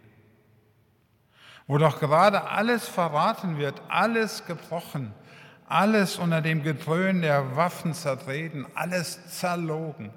Wo 1.66 1.78
doch 1.78 2.00
gerade 2.00 2.48
alles 2.50 2.88
verraten 2.88 3.56
wird, 3.56 3.80
alles 3.88 4.44
gebrochen, 4.46 5.14
alles 5.66 6.18
unter 6.18 6.42
dem 6.42 6.62
Gedröhn 6.62 7.22
der 7.22 7.56
Waffen 7.56 7.94
zertreten, 7.94 8.66
alles 8.74 9.38
zerlogen. 9.38 10.10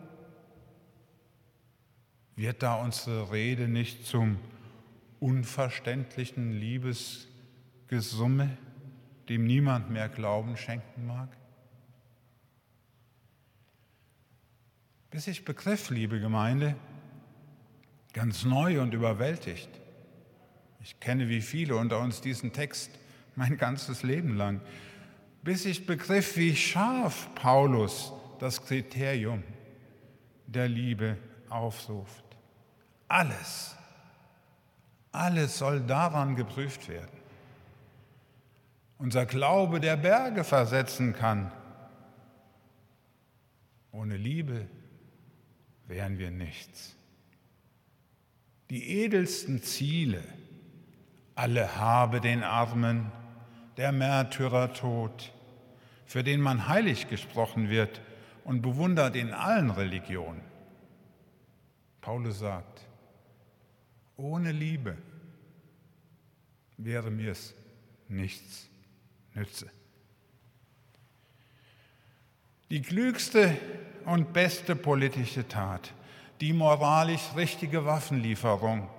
Wird 2.35 2.63
da 2.63 2.75
unsere 2.75 3.31
Rede 3.31 3.69
nicht 3.69 4.05
zum 4.05 4.39
unverständlichen 5.21 6.51
Liebes 6.51 7.29
Gesumme, 7.87 8.57
dem 9.29 9.45
niemand 9.45 9.89
mehr 9.89 10.09
Glauben 10.09 10.57
schenken 10.57 11.05
mag? 11.05 11.29
Bis 15.11 15.27
ich 15.27 15.45
begriff, 15.45 15.89
liebe 15.91 16.19
Gemeinde, 16.19 16.75
ganz 18.13 18.43
neu 18.43 18.81
und 18.81 18.93
überwältigt. 18.93 19.69
Ich 20.81 20.99
kenne 20.99 21.29
wie 21.29 21.41
viele 21.41 21.75
unter 21.75 21.99
uns 21.99 22.21
diesen 22.21 22.53
Text 22.53 22.91
mein 23.35 23.57
ganzes 23.57 24.03
Leben 24.03 24.35
lang. 24.35 24.61
Bis 25.43 25.65
ich 25.65 25.85
begriff, 25.85 26.37
wie 26.37 26.55
scharf 26.55 27.29
Paulus 27.35 28.11
das 28.39 28.65
Kriterium 28.65 29.43
der 30.47 30.67
Liebe 30.67 31.17
aufruft. 31.49 32.25
Alles, 33.07 33.75
alles 35.11 35.57
soll 35.57 35.81
daran 35.81 36.35
geprüft 36.35 36.89
werden 36.89 37.14
unser 38.97 39.25
Glaube 39.25 39.79
der 39.79 39.97
Berge 39.97 40.43
versetzen 40.43 41.13
kann. 41.13 41.51
Ohne 43.91 44.17
Liebe 44.17 44.67
wären 45.87 46.17
wir 46.17 46.31
nichts. 46.31 46.95
Die 48.69 49.01
edelsten 49.03 49.61
Ziele, 49.61 50.23
alle 51.35 51.77
habe 51.77 52.21
den 52.21 52.43
Armen, 52.43 53.11
der 53.77 53.91
Märtyrer 53.91 54.73
Tod, 54.73 55.33
für 56.05 56.23
den 56.23 56.41
man 56.41 56.67
heilig 56.67 57.09
gesprochen 57.09 57.69
wird 57.69 58.01
und 58.43 58.61
bewundert 58.61 59.15
in 59.15 59.33
allen 59.33 59.69
Religionen. 59.69 60.41
Paulus 62.01 62.39
sagt, 62.39 62.85
ohne 64.17 64.51
Liebe 64.51 64.97
wäre 66.77 67.11
mir 67.11 67.31
es 67.31 67.53
nichts 68.07 68.69
nütze. 69.35 69.69
Die 72.69 72.81
klügste 72.81 73.55
und 74.05 74.33
beste 74.33 74.75
politische 74.75 75.47
Tat, 75.47 75.93
die 76.41 76.53
moralisch 76.53 77.35
richtige 77.35 77.85
Waffenlieferung, 77.85 78.89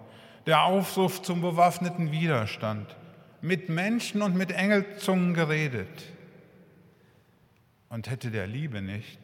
der 0.46 0.62
Aufruf 0.62 1.22
zum 1.22 1.40
bewaffneten 1.40 2.12
Widerstand, 2.12 2.96
mit 3.40 3.68
Menschen 3.68 4.22
und 4.22 4.36
mit 4.36 4.52
Engelzungen 4.52 5.34
geredet. 5.34 6.12
Und 7.88 8.08
hätte 8.08 8.30
der 8.30 8.46
Liebe 8.46 8.82
nicht, 8.82 9.18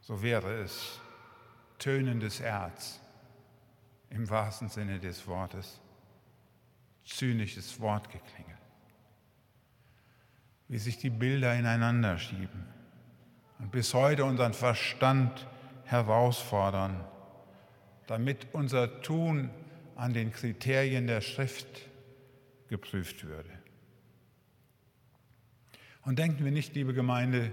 so 0.00 0.22
wäre 0.22 0.62
es 0.62 1.00
tönendes 1.78 2.40
Erz 2.40 3.00
im 4.10 4.28
wahrsten 4.28 4.68
Sinne 4.68 4.98
des 4.98 5.26
Wortes, 5.26 5.80
zynisches 7.04 7.80
Wortgeklingel 7.80 8.59
wie 10.70 10.78
sich 10.78 10.98
die 10.98 11.10
Bilder 11.10 11.52
ineinander 11.56 12.16
schieben 12.16 12.64
und 13.58 13.72
bis 13.72 13.92
heute 13.92 14.24
unseren 14.24 14.54
Verstand 14.54 15.48
herausfordern, 15.84 17.04
damit 18.06 18.46
unser 18.52 19.02
Tun 19.02 19.50
an 19.96 20.14
den 20.14 20.30
Kriterien 20.30 21.08
der 21.08 21.22
Schrift 21.22 21.66
geprüft 22.68 23.26
würde. 23.26 23.50
Und 26.04 26.20
denken 26.20 26.44
wir 26.44 26.52
nicht, 26.52 26.72
liebe 26.76 26.94
Gemeinde, 26.94 27.50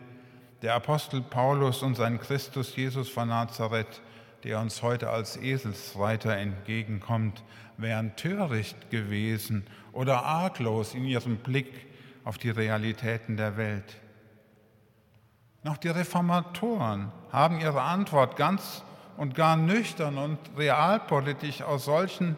der 0.61 0.75
Apostel 0.75 1.21
Paulus 1.21 1.81
und 1.81 1.95
sein 1.95 2.19
Christus 2.19 2.75
Jesus 2.75 3.09
von 3.09 3.29
Nazareth, 3.29 4.01
der 4.43 4.59
uns 4.59 4.83
heute 4.83 5.09
als 5.09 5.37
Eselsreiter 5.37 6.37
entgegenkommt, 6.37 7.43
wären 7.77 8.15
töricht 8.15 8.91
gewesen 8.91 9.65
oder 9.91 10.23
arglos 10.23 10.93
in 10.93 11.03
ihrem 11.03 11.37
Blick 11.37 11.86
auf 12.27 12.37
die 12.37 12.49
Realitäten 12.49 13.37
der 13.37 13.55
Welt. 13.55 13.95
Noch 15.63 15.77
die 15.77 15.87
Reformatoren 15.87 17.13
haben 17.31 17.61
ihre 17.61 17.81
Antwort 17.81 18.35
ganz 18.35 18.83
und 19.15 19.33
gar 19.33 19.55
nüchtern 19.55 20.17
und 20.17 20.37
realpolitisch 20.57 21.61
aus 21.61 21.85
solchen 21.85 22.35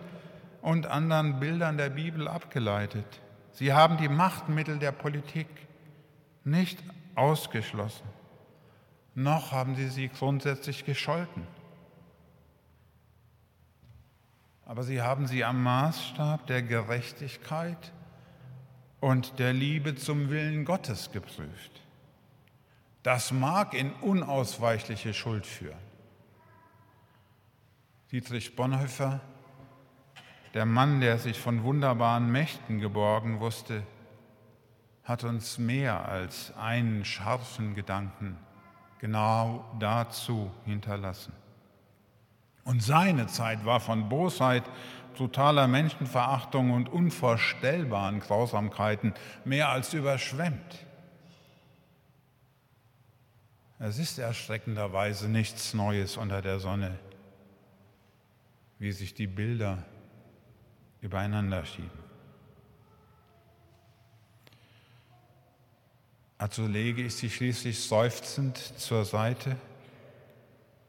und 0.61 0.85
anderen 0.85 1.39
Bildern 1.39 1.77
der 1.77 1.89
Bibel 1.89 2.27
abgeleitet. 2.27 3.19
Sie 3.51 3.73
haben 3.73 3.97
die 3.97 4.09
Machtmittel 4.09 4.77
der 4.77 4.91
Politik 4.91 5.47
nicht 6.43 6.77
ausgeschlossen, 7.15 8.07
noch 9.15 9.51
haben 9.51 9.75
sie 9.75 9.87
sie 9.87 10.09
grundsätzlich 10.09 10.85
gescholten. 10.85 11.47
Aber 14.65 14.83
sie 14.83 15.01
haben 15.01 15.25
sie 15.25 15.43
am 15.43 15.63
Maßstab 15.63 16.45
der 16.45 16.61
Gerechtigkeit 16.61 17.91
und 18.99 19.39
der 19.39 19.53
Liebe 19.53 19.95
zum 19.95 20.29
Willen 20.29 20.65
Gottes 20.65 21.11
geprüft. 21.11 21.71
Das 23.03 23.31
mag 23.31 23.73
in 23.73 23.91
unausweichliche 23.93 25.13
Schuld 25.13 25.45
führen. 25.45 25.77
Dietrich 28.11 28.55
Bonhoeffer, 28.55 29.21
der 30.53 30.65
Mann, 30.65 30.99
der 30.99 31.19
sich 31.19 31.39
von 31.39 31.63
wunderbaren 31.63 32.31
Mächten 32.31 32.79
geborgen 32.79 33.39
wusste, 33.39 33.83
hat 35.03 35.23
uns 35.23 35.57
mehr 35.57 36.07
als 36.07 36.55
einen 36.57 37.05
scharfen 37.05 37.75
Gedanken 37.75 38.37
genau 38.99 39.65
dazu 39.79 40.51
hinterlassen. 40.65 41.33
Und 42.63 42.83
seine 42.83 43.27
Zeit 43.27 43.65
war 43.65 43.79
von 43.79 44.09
Bosheit, 44.09 44.63
totaler 45.19 45.67
Menschenverachtung 45.67 46.71
und 46.71 46.87
unvorstellbaren 46.87 48.21
Grausamkeiten 48.21 49.13
mehr 49.43 49.67
als 49.67 49.93
überschwemmt. 49.93 50.85
Es 53.79 53.99
ist 53.99 54.17
erschreckenderweise 54.17 55.27
nichts 55.27 55.73
Neues 55.73 56.15
unter 56.15 56.41
der 56.41 56.61
Sonne, 56.61 56.97
wie 58.77 58.93
sich 58.93 59.13
die 59.13 59.27
Bilder 59.27 59.83
übereinander 61.01 61.65
schieben. 61.65 61.99
Also 66.37 66.65
lege 66.65 67.01
ich 67.01 67.15
sie 67.15 67.29
schließlich 67.29 67.83
seufzend 67.83 68.57
zur 68.57 69.03
Seite, 69.03 69.57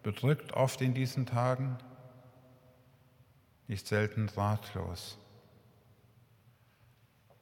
bedrückt 0.05 0.53
oft 0.53 0.81
in 0.83 0.95
diesen 0.95 1.27
Tagen, 1.27 1.77
nicht 3.71 3.87
selten 3.87 4.29
ratlos, 4.31 5.17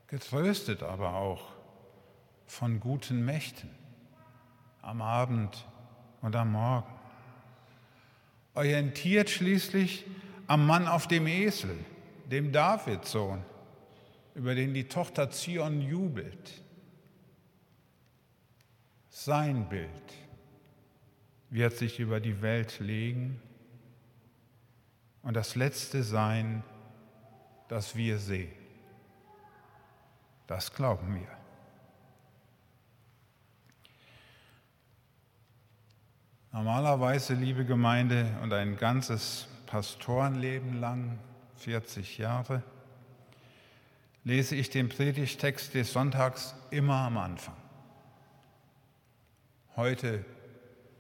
getröstet 0.09 0.83
aber 0.83 1.15
auch 1.15 1.55
von 2.47 2.81
guten 2.81 3.25
Mächten 3.25 3.71
am 4.83 5.01
Abend 5.01 5.67
und 6.21 6.37
am 6.37 6.53
Morgen, 6.53 6.93
orientiert 8.53 9.31
schließlich 9.31 10.05
am 10.47 10.67
Mann 10.67 10.87
auf 10.87 11.09
dem 11.09 11.27
Esel, 11.27 11.79
dem 12.27 12.53
Davidsohn, 12.53 13.43
über 14.35 14.55
den 14.55 14.75
die 14.75 14.85
Tochter 14.87 15.31
Zion 15.31 15.81
jubelt. 15.81 16.63
Sein 19.09 19.67
Bild 19.71 20.13
wird 21.49 21.75
sich 21.79 21.99
über 21.99 22.21
die 22.21 22.43
Welt 22.43 22.81
legen 22.81 23.41
und 25.29 25.35
das 25.35 25.57
Letzte 25.57 26.03
sein, 26.03 26.65
das 27.69 27.95
wir 27.95 28.19
sehen. 28.19 28.51
Das 30.47 30.73
glauben 30.73 31.17
wir. 31.17 31.29
Normalerweise, 36.51 37.35
liebe 37.35 37.67
Gemeinde, 37.67 38.39
und 38.43 38.55
ein 38.55 38.79
ganzes 38.79 39.49
Pastorenleben 39.67 40.81
lang, 40.81 41.19
40 41.57 42.17
Jahre, 42.17 42.63
lese 44.25 44.57
ich 44.57 44.71
den 44.71 44.89
Predigtext 44.89 45.75
des 45.75 45.93
Sonntags 45.93 46.55
immer 46.71 47.01
am 47.01 47.19
Anfang. 47.19 47.57
Heute 49.77 50.25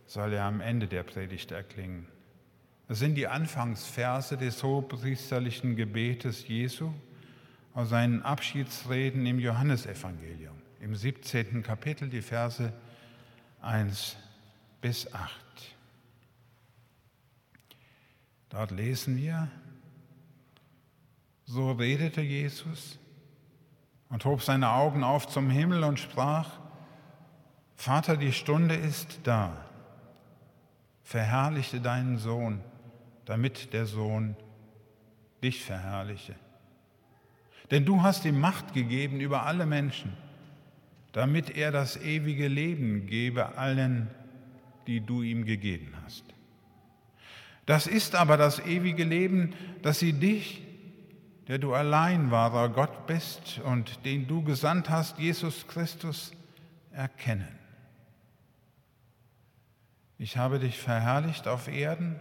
soll 0.05 0.35
er 0.35 0.45
am 0.45 0.61
Ende 0.61 0.87
der 0.87 1.03
Predigt 1.03 1.51
erklingen. 1.51 2.18
Das 2.89 3.01
sind 3.01 3.17
die 3.17 3.27
Anfangsverse 3.27 4.39
des 4.39 4.63
hohepriesterlichen 4.63 5.77
Gebetes 5.77 6.49
Jesu 6.49 6.91
aus 7.75 7.91
seinen 7.91 8.23
Abschiedsreden 8.23 9.27
im 9.27 9.39
Johannesevangelium, 9.39 10.57
im 10.81 10.97
17. 10.97 11.63
Kapitel, 11.63 12.09
die 12.09 12.23
Verse 12.23 12.73
1 13.61 14.17
bis 14.81 15.13
8. 15.13 15.31
Dort 18.49 18.71
lesen 18.71 19.19
wir, 19.19 19.49
so 21.45 21.73
redete 21.73 22.23
Jesus 22.23 22.99
und 24.09 24.25
hob 24.25 24.43
seine 24.43 24.71
Augen 24.71 25.05
auf 25.05 25.29
zum 25.29 25.51
Himmel 25.51 25.85
und 25.85 26.01
sprach, 26.01 26.59
Vater, 27.77 28.17
die 28.17 28.33
Stunde 28.33 28.75
ist 28.75 29.21
da. 29.25 29.65
Verherrliche 31.03 31.81
deinen 31.81 32.19
Sohn, 32.19 32.61
damit 33.29 33.75
der 33.75 33.85
Sohn 33.85 34.37
dich 35.43 35.63
verherrliche. 35.63 36.35
Denn 37.71 37.85
du 37.85 38.03
hast 38.03 38.25
ihm 38.25 38.41
Macht 38.41 38.73
gegeben 38.73 39.21
über 39.21 39.45
alle 39.45 39.67
Menschen, 39.67 40.17
damit 41.13 41.51
er 41.51 41.71
das 41.71 41.99
ewige 41.99 42.49
Leben 42.49 43.07
gebe 43.07 43.59
allen, 43.59 44.09
die 44.87 45.03
du 45.03 45.21
ihm 45.21 45.45
gegeben 45.45 45.93
hast. 46.03 46.25
Das 47.67 47.87
ist 47.87 48.15
aber 48.15 48.39
das 48.39 48.61
ewige 48.61 49.05
Leben, 49.05 49.53
dass 49.83 49.99
sie 49.99 50.15
dich, 50.15 50.63
der 51.49 51.59
du 51.59 51.75
allein 51.75 52.31
wahrer 52.31 52.71
Gott 52.71 53.07
bist 53.07 53.61
und 53.63 54.07
den 54.07 54.27
du 54.27 54.43
gesandt 54.43 54.89
hast, 54.89 55.19
Jesus 55.19 55.67
Christus, 55.69 56.33
erkennen. 56.93 57.59
Ich 60.17 60.39
habe 60.39 60.59
dich 60.59 60.79
verherrlicht 60.79 61.47
auf 61.47 61.69
Erden 61.69 62.17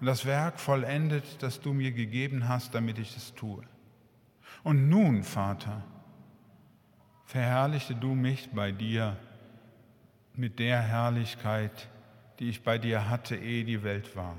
und 0.00 0.06
das 0.06 0.26
Werk 0.26 0.60
vollendet, 0.60 1.42
das 1.42 1.60
du 1.60 1.72
mir 1.72 1.92
gegeben 1.92 2.48
hast, 2.48 2.74
damit 2.74 2.98
ich 2.98 3.16
es 3.16 3.34
tue. 3.34 3.62
Und 4.62 4.88
nun, 4.88 5.22
Vater, 5.22 5.82
verherrliche 7.24 7.94
du 7.94 8.14
mich 8.14 8.50
bei 8.52 8.72
dir 8.72 9.16
mit 10.34 10.58
der 10.58 10.80
Herrlichkeit, 10.80 11.88
die 12.38 12.50
ich 12.50 12.62
bei 12.62 12.78
dir 12.78 13.08
hatte, 13.08 13.36
ehe 13.36 13.64
die 13.64 13.82
Welt 13.82 14.16
war. 14.16 14.36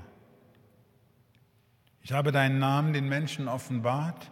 Ich 2.02 2.12
habe 2.12 2.32
deinen 2.32 2.58
Namen 2.58 2.92
den 2.92 3.08
Menschen 3.08 3.48
offenbart, 3.48 4.30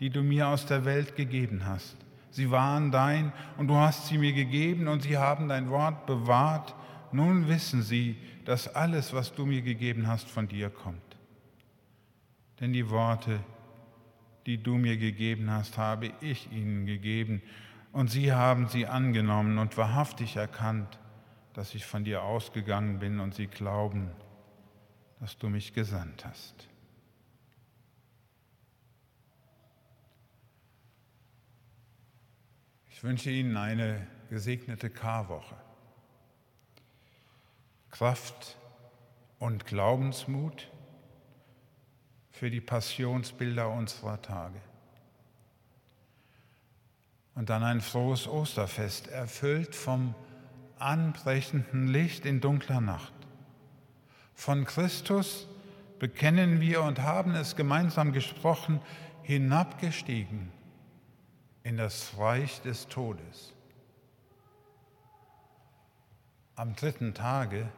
die 0.00 0.10
du 0.10 0.22
mir 0.22 0.48
aus 0.48 0.66
der 0.66 0.84
Welt 0.84 1.14
gegeben 1.14 1.66
hast. 1.66 1.96
Sie 2.30 2.50
waren 2.50 2.90
dein 2.90 3.32
und 3.58 3.68
du 3.68 3.76
hast 3.76 4.06
sie 4.06 4.18
mir 4.18 4.32
gegeben 4.32 4.88
und 4.88 5.02
sie 5.02 5.16
haben 5.16 5.48
dein 5.48 5.70
Wort 5.70 6.06
bewahrt 6.06 6.74
nun 7.14 7.48
wissen 7.48 7.82
sie, 7.82 8.16
dass 8.44 8.74
alles, 8.74 9.12
was 9.12 9.32
du 9.32 9.46
mir 9.46 9.62
gegeben 9.62 10.06
hast, 10.06 10.28
von 10.28 10.48
dir 10.48 10.68
kommt. 10.68 11.00
Denn 12.60 12.72
die 12.72 12.90
Worte, 12.90 13.40
die 14.46 14.62
du 14.62 14.76
mir 14.76 14.96
gegeben 14.96 15.50
hast, 15.50 15.78
habe 15.78 16.12
ich 16.20 16.50
ihnen 16.52 16.86
gegeben, 16.86 17.42
und 17.92 18.10
sie 18.10 18.32
haben 18.32 18.66
sie 18.68 18.86
angenommen 18.86 19.58
und 19.58 19.76
wahrhaftig 19.76 20.34
erkannt, 20.34 20.98
dass 21.52 21.76
ich 21.76 21.86
von 21.86 22.02
dir 22.02 22.22
ausgegangen 22.22 22.98
bin, 22.98 23.20
und 23.20 23.34
sie 23.34 23.46
glauben, 23.46 24.10
dass 25.20 25.38
du 25.38 25.48
mich 25.48 25.72
gesandt 25.72 26.24
hast. 26.24 26.68
Ich 32.90 33.02
wünsche 33.02 33.30
Ihnen 33.30 33.56
eine 33.56 34.06
gesegnete 34.30 34.90
Karwoche. 34.90 35.63
Kraft 37.94 38.56
und 39.38 39.66
Glaubensmut 39.66 40.68
für 42.32 42.50
die 42.50 42.60
Passionsbilder 42.60 43.70
unserer 43.70 44.20
Tage. 44.20 44.60
Und 47.36 47.50
dann 47.50 47.62
ein 47.62 47.80
frohes 47.80 48.26
Osterfest, 48.26 49.06
erfüllt 49.06 49.76
vom 49.76 50.16
anbrechenden 50.76 51.86
Licht 51.86 52.26
in 52.26 52.40
dunkler 52.40 52.80
Nacht, 52.80 53.12
Von 54.34 54.64
Christus 54.64 55.46
bekennen 56.00 56.60
wir 56.60 56.82
und 56.82 56.98
haben 56.98 57.36
es 57.36 57.54
gemeinsam 57.54 58.12
gesprochen, 58.12 58.80
hinabgestiegen 59.22 60.50
in 61.62 61.76
das 61.76 62.18
Reich 62.18 62.60
des 62.62 62.88
Todes. 62.88 63.54
Am 66.56 66.74
dritten 66.74 67.14
Tage 67.14 67.68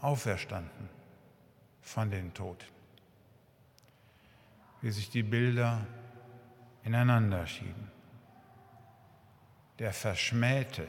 auferstanden 0.00 0.88
von 1.80 2.10
den 2.10 2.32
Toten. 2.34 2.66
Wie 4.82 4.90
sich 4.90 5.10
die 5.10 5.22
Bilder 5.22 5.86
ineinander 6.84 7.46
schieben. 7.46 7.90
Der 9.78 9.92
Verschmähte 9.92 10.86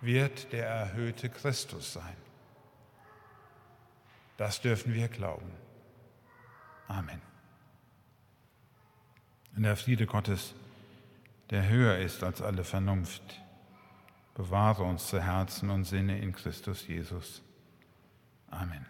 wird 0.00 0.52
der 0.52 0.66
erhöhte 0.66 1.28
Christus 1.28 1.94
sein. 1.94 2.16
Das 4.36 4.60
dürfen 4.60 4.94
wir 4.94 5.08
glauben. 5.08 5.50
Amen. 6.88 7.20
Und 9.56 9.64
der 9.64 9.76
Friede 9.76 10.06
Gottes, 10.06 10.54
der 11.50 11.68
höher 11.68 11.98
ist 11.98 12.22
als 12.22 12.40
alle 12.40 12.64
Vernunft, 12.64 13.39
bewahre 14.34 14.82
uns 14.82 15.08
zu 15.08 15.22
Herzen 15.22 15.70
und 15.70 15.84
Sinne 15.84 16.18
in 16.18 16.32
Christus 16.32 16.86
Jesus. 16.86 17.42
Amen. 18.48 18.86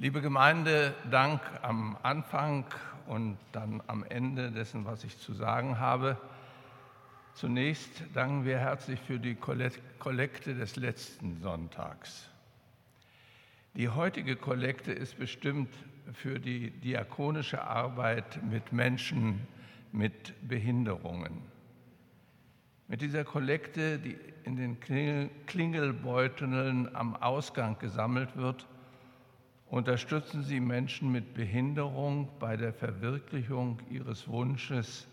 Liebe 0.00 0.20
Gemeinde, 0.20 0.94
Dank 1.10 1.40
am 1.62 1.98
Anfang 2.04 2.64
und 3.08 3.36
dann 3.50 3.82
am 3.88 4.04
Ende 4.04 4.52
dessen, 4.52 4.84
was 4.84 5.02
ich 5.02 5.18
zu 5.18 5.34
sagen 5.34 5.80
habe. 5.80 6.16
Zunächst 7.34 8.04
danken 8.14 8.44
wir 8.44 8.60
herzlich 8.60 9.00
für 9.00 9.18
die 9.18 9.34
Kollekte 9.34 10.54
des 10.54 10.76
letzten 10.76 11.40
Sonntags. 11.40 12.30
Die 13.74 13.88
heutige 13.88 14.36
Kollekte 14.36 14.92
ist 14.92 15.18
bestimmt 15.18 15.74
für 16.12 16.38
die 16.38 16.70
diakonische 16.70 17.60
Arbeit 17.64 18.40
mit 18.48 18.72
Menschen 18.72 19.48
mit 19.90 20.32
Behinderungen. 20.46 21.42
Mit 22.86 23.00
dieser 23.00 23.24
Kollekte, 23.24 23.98
die 23.98 24.16
in 24.44 24.54
den 24.54 24.78
Klingelbeuteln 25.46 26.94
am 26.94 27.16
Ausgang 27.16 27.80
gesammelt 27.80 28.36
wird, 28.36 28.64
unterstützen 29.70 30.42
Sie 30.42 30.60
Menschen 30.60 31.12
mit 31.12 31.34
Behinderung 31.34 32.28
bei 32.38 32.56
der 32.56 32.72
Verwirklichung 32.72 33.80
ihres 33.90 34.28
Wunsches 34.28 35.06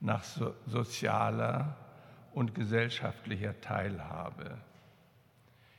nach 0.00 0.24
so 0.24 0.54
sozialer 0.66 1.76
und 2.32 2.54
gesellschaftlicher 2.54 3.60
Teilhabe. 3.60 4.58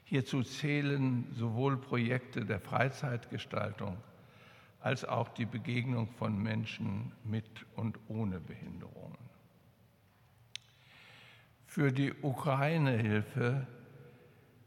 Hierzu 0.06 0.44
zählen 0.44 1.28
sowohl 1.34 1.78
Projekte 1.78 2.46
der 2.46 2.60
Freizeitgestaltung 2.60 3.98
als 4.80 5.04
auch 5.04 5.30
die 5.30 5.46
Begegnung 5.46 6.08
von 6.10 6.38
Menschen 6.38 7.12
mit 7.24 7.66
und 7.76 7.98
ohne 8.08 8.40
Behinderungen. 8.40 9.18
Für 11.66 11.92
die 11.92 12.14
Ukraine-Hilfe 12.22 13.66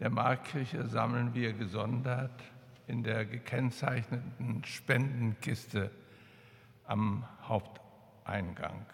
der 0.00 0.10
Markkirche 0.10 0.86
sammeln 0.88 1.34
wir 1.34 1.52
gesondert 1.52 2.42
in 2.88 3.02
der 3.02 3.24
gekennzeichneten 3.26 4.64
Spendenkiste 4.64 5.90
am 6.86 7.24
Haupteingang. 7.42 8.86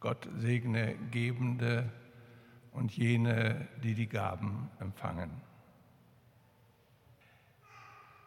Gott 0.00 0.26
segne 0.38 0.96
Gebende 1.10 1.90
und 2.72 2.96
jene, 2.96 3.68
die 3.82 3.94
die 3.94 4.08
Gaben 4.08 4.70
empfangen. 4.80 5.30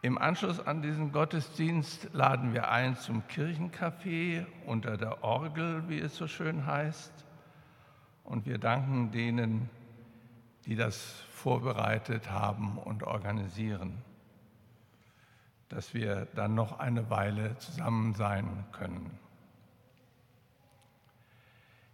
Im 0.02 0.18
Anschluss 0.18 0.60
an 0.60 0.82
diesen 0.82 1.10
Gottesdienst 1.10 2.10
laden 2.12 2.52
wir 2.52 2.70
ein 2.70 2.94
zum 2.96 3.22
Kirchencafé 3.22 4.46
unter 4.66 4.96
der 4.96 5.24
Orgel, 5.24 5.88
wie 5.88 5.98
es 5.98 6.14
so 6.14 6.28
schön 6.28 6.66
heißt. 6.66 7.24
Und 8.22 8.46
wir 8.46 8.58
danken 8.58 9.10
denen, 9.10 9.68
die 10.66 10.76
das 10.76 11.22
vorbereitet 11.30 12.30
haben 12.30 12.78
und 12.78 13.02
organisieren, 13.02 14.02
dass 15.68 15.94
wir 15.94 16.26
dann 16.34 16.54
noch 16.54 16.78
eine 16.78 17.10
Weile 17.10 17.58
zusammen 17.58 18.14
sein 18.14 18.64
können. 18.72 19.18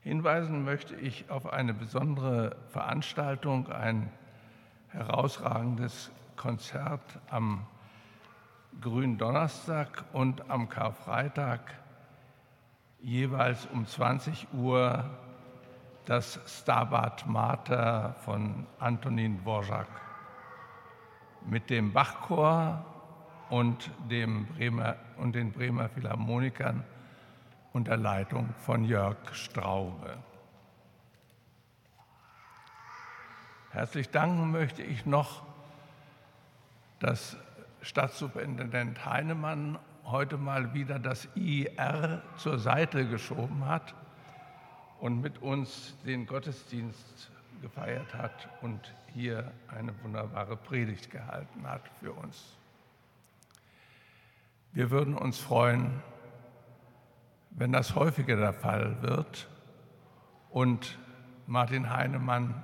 Hinweisen 0.03 0.65
möchte 0.65 0.95
ich 0.95 1.31
auf 1.31 1.53
eine 1.53 1.75
besondere 1.75 2.57
Veranstaltung, 2.69 3.69
ein 3.69 4.11
herausragendes 4.89 6.11
Konzert 6.37 7.21
am 7.29 7.67
Gründonnerstag 8.81 10.05
und 10.13 10.49
am 10.51 10.69
Karfreitag 10.69 11.61
jeweils 13.01 13.67
um 13.67 13.87
20 13.87 14.49
Uhr 14.55 15.05
das 16.11 16.41
Stabat 16.45 17.29
Mater 17.29 18.17
von 18.25 18.67
Antonin 18.81 19.39
Dvorak 19.39 19.87
mit 21.47 21.71
dem 21.71 21.93
Bachchor 21.93 22.85
und, 23.49 23.93
dem 24.11 24.47
Bremer, 24.47 24.97
und 25.19 25.37
den 25.37 25.53
Bremer 25.53 25.89
Philharmonikern 25.89 26.83
unter 27.73 27.97
Leitung 27.97 28.53
von 28.59 28.83
Jörg 28.85 29.19
Straube. 29.31 30.17
Herzlich 33.71 34.11
danken 34.11 34.51
möchte 34.51 34.83
ich 34.83 35.07
noch, 35.07 35.45
dass 36.99 37.37
Stadtsuperintendent 37.83 39.07
Heinemann 39.07 39.79
heute 40.07 40.39
mal 40.39 40.75
wieder 40.75 40.99
das 40.99 41.29
IR 41.37 42.21
zur 42.37 42.59
Seite 42.59 43.07
geschoben 43.07 43.65
hat 43.67 43.95
und 45.01 45.21
mit 45.21 45.41
uns 45.43 45.95
den 46.05 46.27
Gottesdienst 46.27 47.31
gefeiert 47.63 48.15
hat 48.15 48.49
und 48.63 48.95
hier 49.13 49.51
eine 49.69 49.93
wunderbare 50.03 50.57
Predigt 50.57 51.11
gehalten 51.11 51.67
hat 51.67 51.83
für 52.01 52.13
uns. 52.13 52.57
Wir 54.73 54.91
würden 54.91 55.17
uns 55.17 55.39
freuen, 55.39 56.03
wenn 57.51 57.73
das 57.73 57.95
häufiger 57.95 58.37
der 58.37 58.53
Fall 58.53 59.03
wird 59.03 59.49
und 60.51 60.99
Martin 61.47 61.91
Heinemann 61.91 62.63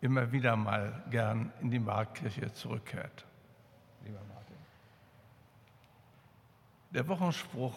immer 0.00 0.32
wieder 0.32 0.56
mal 0.56 1.02
gern 1.10 1.52
in 1.60 1.70
die 1.70 1.78
Marktkirche 1.78 2.52
zurückkehrt. 2.52 3.26
Lieber 4.04 4.20
Martin. 4.32 4.56
Der 6.92 7.06
Wochenspruch 7.08 7.76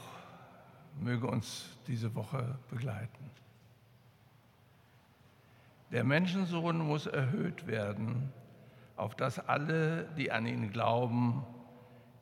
möge 1.00 1.28
uns 1.28 1.78
diese 1.88 2.14
Woche 2.16 2.58
begleiten. 2.70 3.30
Der 5.92 6.04
Menschensohn 6.04 6.80
muss 6.80 7.08
erhöht 7.08 7.66
werden, 7.68 8.32
auf 8.96 9.16
dass 9.16 9.40
alle, 9.40 10.06
die 10.18 10.32
an 10.32 10.46
ihn 10.46 10.72
glauben, 10.72 11.44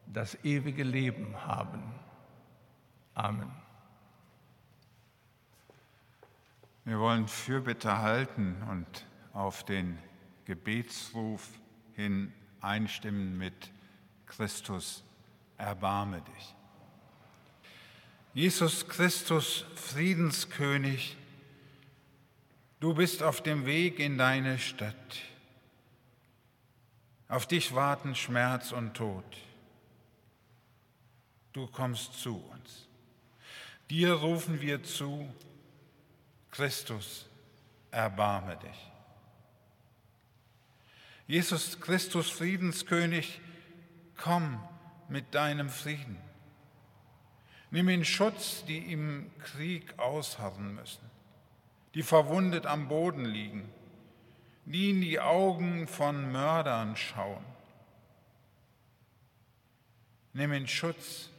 das 0.05 0.43
ewige 0.43 0.83
Leben 0.83 1.35
haben. 1.45 1.83
Amen. 3.13 3.51
Wir 6.85 6.99
wollen 6.99 7.27
Fürbitte 7.27 7.97
halten 7.97 8.55
und 8.69 9.05
auf 9.33 9.65
den 9.65 9.97
Gebetsruf 10.45 11.45
hin 11.93 12.31
einstimmen 12.61 13.37
mit 13.37 13.71
Christus, 14.25 15.03
erbarme 15.57 16.21
dich. 16.21 16.55
Jesus 18.33 18.87
Christus, 18.87 19.65
Friedenskönig, 19.75 21.17
du 22.79 22.93
bist 22.93 23.23
auf 23.23 23.41
dem 23.41 23.65
Weg 23.65 23.99
in 23.99 24.17
deine 24.17 24.59
Stadt. 24.59 25.17
Auf 27.29 27.45
dich 27.45 27.73
warten 27.75 28.15
Schmerz 28.15 28.71
und 28.71 28.93
Tod. 28.93 29.25
Du 31.53 31.67
kommst 31.67 32.13
zu 32.13 32.37
uns. 32.37 32.87
Dir 33.89 34.13
rufen 34.13 34.61
wir 34.61 34.83
zu, 34.83 35.27
Christus, 36.51 37.25
erbarme 37.91 38.57
dich. 38.57 38.91
Jesus 41.27 41.79
Christus, 41.79 42.29
Friedenskönig, 42.29 43.41
komm 44.15 44.61
mit 45.09 45.35
deinem 45.35 45.69
Frieden. 45.69 46.17
Nimm 47.69 47.89
in 47.89 48.05
Schutz, 48.05 48.63
die 48.65 48.91
im 48.91 49.29
Krieg 49.39 49.99
ausharren 49.99 50.75
müssen, 50.75 51.09
die 51.97 52.03
verwundet 52.03 52.65
am 52.65 52.87
Boden 52.87 53.25
liegen, 53.25 53.67
die 54.63 54.91
in 54.91 55.01
die 55.01 55.19
Augen 55.19 55.89
von 55.89 56.31
Mördern 56.31 56.95
schauen. 56.95 57.43
Nimm 60.31 60.53
in 60.53 60.69
Schutz, 60.69 61.29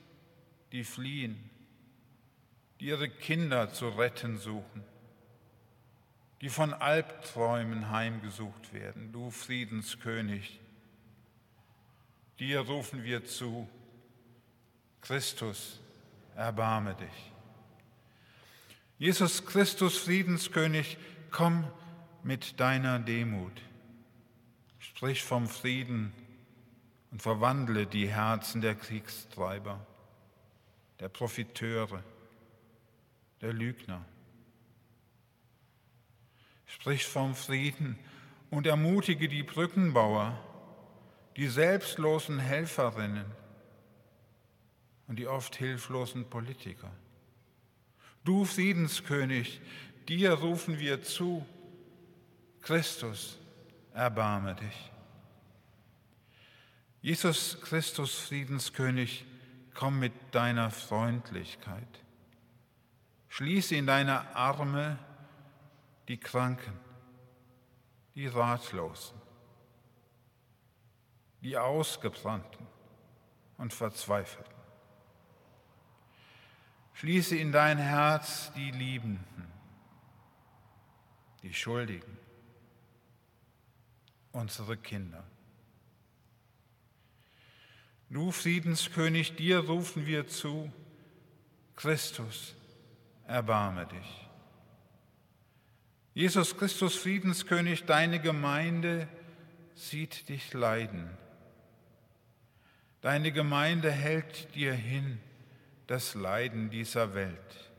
die 0.72 0.84
fliehen, 0.84 1.48
die 2.80 2.88
ihre 2.88 3.08
Kinder 3.08 3.72
zu 3.72 3.88
retten 3.88 4.36
suchen 4.36 4.84
die 6.40 6.48
von 6.48 6.72
Albträumen 6.72 7.90
heimgesucht 7.90 8.72
werden, 8.72 9.12
du 9.12 9.30
Friedenskönig. 9.30 10.60
Dir 12.38 12.60
rufen 12.60 13.02
wir 13.02 13.24
zu, 13.24 13.68
Christus, 15.00 15.80
erbarme 16.36 16.94
dich. 16.94 17.32
Jesus 18.98 19.46
Christus, 19.46 19.96
Friedenskönig, 19.96 20.98
komm 21.30 21.64
mit 22.22 22.58
deiner 22.60 22.98
Demut. 22.98 23.62
Sprich 24.78 25.22
vom 25.22 25.48
Frieden 25.48 26.12
und 27.10 27.22
verwandle 27.22 27.86
die 27.86 28.08
Herzen 28.08 28.60
der 28.60 28.74
Kriegstreiber, 28.74 29.86
der 31.00 31.08
Profiteure, 31.08 32.02
der 33.40 33.52
Lügner 33.52 34.04
Sprich 36.68 37.06
vom 37.06 37.34
Frieden 37.34 37.98
und 38.50 38.66
ermutige 38.66 39.28
die 39.28 39.42
Brückenbauer, 39.42 40.38
die 41.36 41.48
selbstlosen 41.48 42.38
Helferinnen 42.38 43.24
und 45.06 45.18
die 45.18 45.26
oft 45.26 45.56
hilflosen 45.56 46.28
Politiker. 46.28 46.90
Du 48.28 48.44
Friedenskönig, 48.44 49.58
dir 50.06 50.34
rufen 50.34 50.78
wir 50.78 51.02
zu, 51.02 51.46
Christus, 52.60 53.38
erbarme 53.94 54.54
dich. 54.54 54.92
Jesus 57.00 57.58
Christus, 57.62 58.18
Friedenskönig, 58.18 59.24
komm 59.72 59.98
mit 59.98 60.12
deiner 60.32 60.70
Freundlichkeit. 60.70 61.88
Schließe 63.30 63.76
in 63.76 63.86
deine 63.86 64.36
Arme 64.36 64.98
die 66.06 66.20
Kranken, 66.20 66.78
die 68.14 68.26
Ratlosen, 68.26 69.16
die 71.40 71.56
Ausgebrannten 71.56 72.66
und 73.56 73.72
Verzweifelten. 73.72 74.57
Schließe 76.98 77.36
in 77.36 77.52
dein 77.52 77.78
Herz 77.78 78.50
die 78.54 78.72
Liebenden, 78.72 79.46
die 81.44 81.54
Schuldigen, 81.54 82.18
unsere 84.32 84.76
Kinder. 84.76 85.22
Du 88.10 88.32
Friedenskönig, 88.32 89.36
dir 89.36 89.60
rufen 89.60 90.06
wir 90.06 90.26
zu, 90.26 90.72
Christus, 91.76 92.56
erbarme 93.28 93.86
dich. 93.86 94.28
Jesus 96.14 96.56
Christus, 96.56 96.96
Friedenskönig, 96.96 97.84
deine 97.84 98.20
Gemeinde 98.20 99.06
sieht 99.76 100.28
dich 100.28 100.52
leiden. 100.52 101.08
Deine 103.02 103.30
Gemeinde 103.30 103.92
hält 103.92 104.52
dir 104.56 104.72
hin 104.72 105.20
das 105.88 106.14
Leiden 106.14 106.68
dieser 106.70 107.14
Welt. 107.14 107.70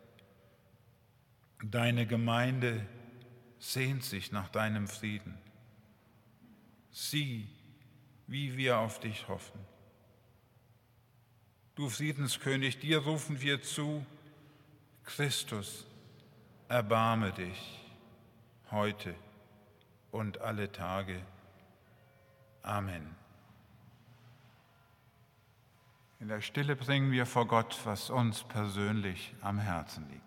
Deine 1.63 2.07
Gemeinde 2.07 2.85
sehnt 3.59 4.03
sich 4.03 4.31
nach 4.31 4.49
deinem 4.49 4.87
Frieden. 4.87 5.37
Sieh, 6.91 7.47
wie 8.25 8.57
wir 8.57 8.79
auf 8.79 8.99
dich 8.99 9.27
hoffen. 9.27 9.59
Du 11.75 11.87
Friedenskönig, 11.87 12.79
dir 12.79 12.97
rufen 12.99 13.41
wir 13.41 13.61
zu, 13.61 14.05
Christus, 15.03 15.85
erbarme 16.67 17.31
dich 17.31 17.79
heute 18.71 19.13
und 20.11 20.41
alle 20.41 20.71
Tage. 20.71 21.21
Amen. 22.63 23.18
In 26.19 26.27
der 26.27 26.41
Stille 26.41 26.75
bringen 26.75 27.11
wir 27.13 27.25
vor 27.25 27.47
Gott, 27.47 27.79
was 27.85 28.09
uns 28.09 28.43
persönlich 28.43 29.33
am 29.39 29.57
Herzen 29.57 30.05
liegt. 30.09 30.23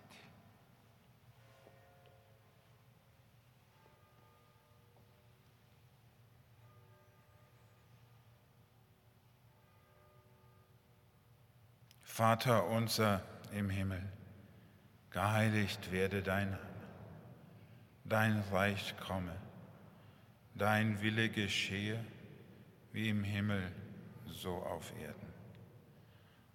Vater 12.02 12.66
unser 12.68 13.22
im 13.52 13.68
Himmel, 13.68 14.02
geheiligt 15.10 15.90
werde 15.92 16.22
dein 16.22 16.50
Name, 16.50 16.62
dein 18.04 18.40
Reich 18.50 18.94
komme, 18.98 19.34
dein 20.54 21.00
Wille 21.02 21.28
geschehe, 21.28 22.02
wie 22.92 23.08
im 23.08 23.24
Himmel, 23.24 23.72
so 24.26 24.56
auf 24.56 24.92
Erden. 25.00 25.31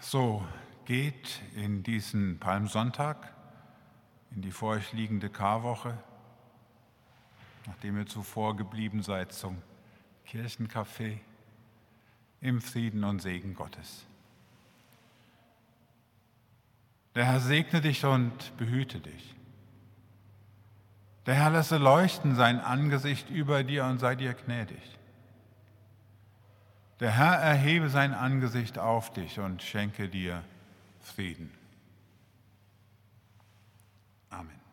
So, 0.00 0.46
geht 0.84 1.40
in 1.54 1.82
diesen 1.82 2.38
Palmsonntag, 2.38 3.32
in 4.30 4.42
die 4.42 4.52
vor 4.52 4.74
euch 4.74 4.92
liegende 4.92 5.30
Karwoche, 5.30 5.96
nachdem 7.66 7.98
ihr 7.98 8.06
zuvor 8.06 8.56
geblieben 8.56 9.02
seid 9.02 9.32
zum 9.32 9.60
Kirchencafé, 10.28 11.18
im 12.40 12.60
Frieden 12.60 13.02
und 13.04 13.20
Segen 13.20 13.54
Gottes. 13.54 14.06
Der 17.14 17.24
Herr 17.24 17.40
segne 17.40 17.80
dich 17.80 18.04
und 18.04 18.56
behüte 18.58 19.00
dich. 19.00 19.34
Der 21.24 21.34
Herr 21.34 21.50
lasse 21.50 21.78
leuchten 21.78 22.36
sein 22.36 22.60
Angesicht 22.60 23.30
über 23.30 23.64
dir 23.64 23.86
und 23.86 23.98
sei 23.98 24.14
dir 24.14 24.34
gnädig. 24.34 24.96
Der 27.00 27.10
Herr 27.10 27.34
erhebe 27.34 27.90
sein 27.90 28.14
Angesicht 28.14 28.78
auf 28.78 29.12
dich 29.12 29.38
und 29.38 29.62
schenke 29.62 30.08
dir 30.08 30.42
Frieden. 31.02 31.52
Amen. 34.30 34.65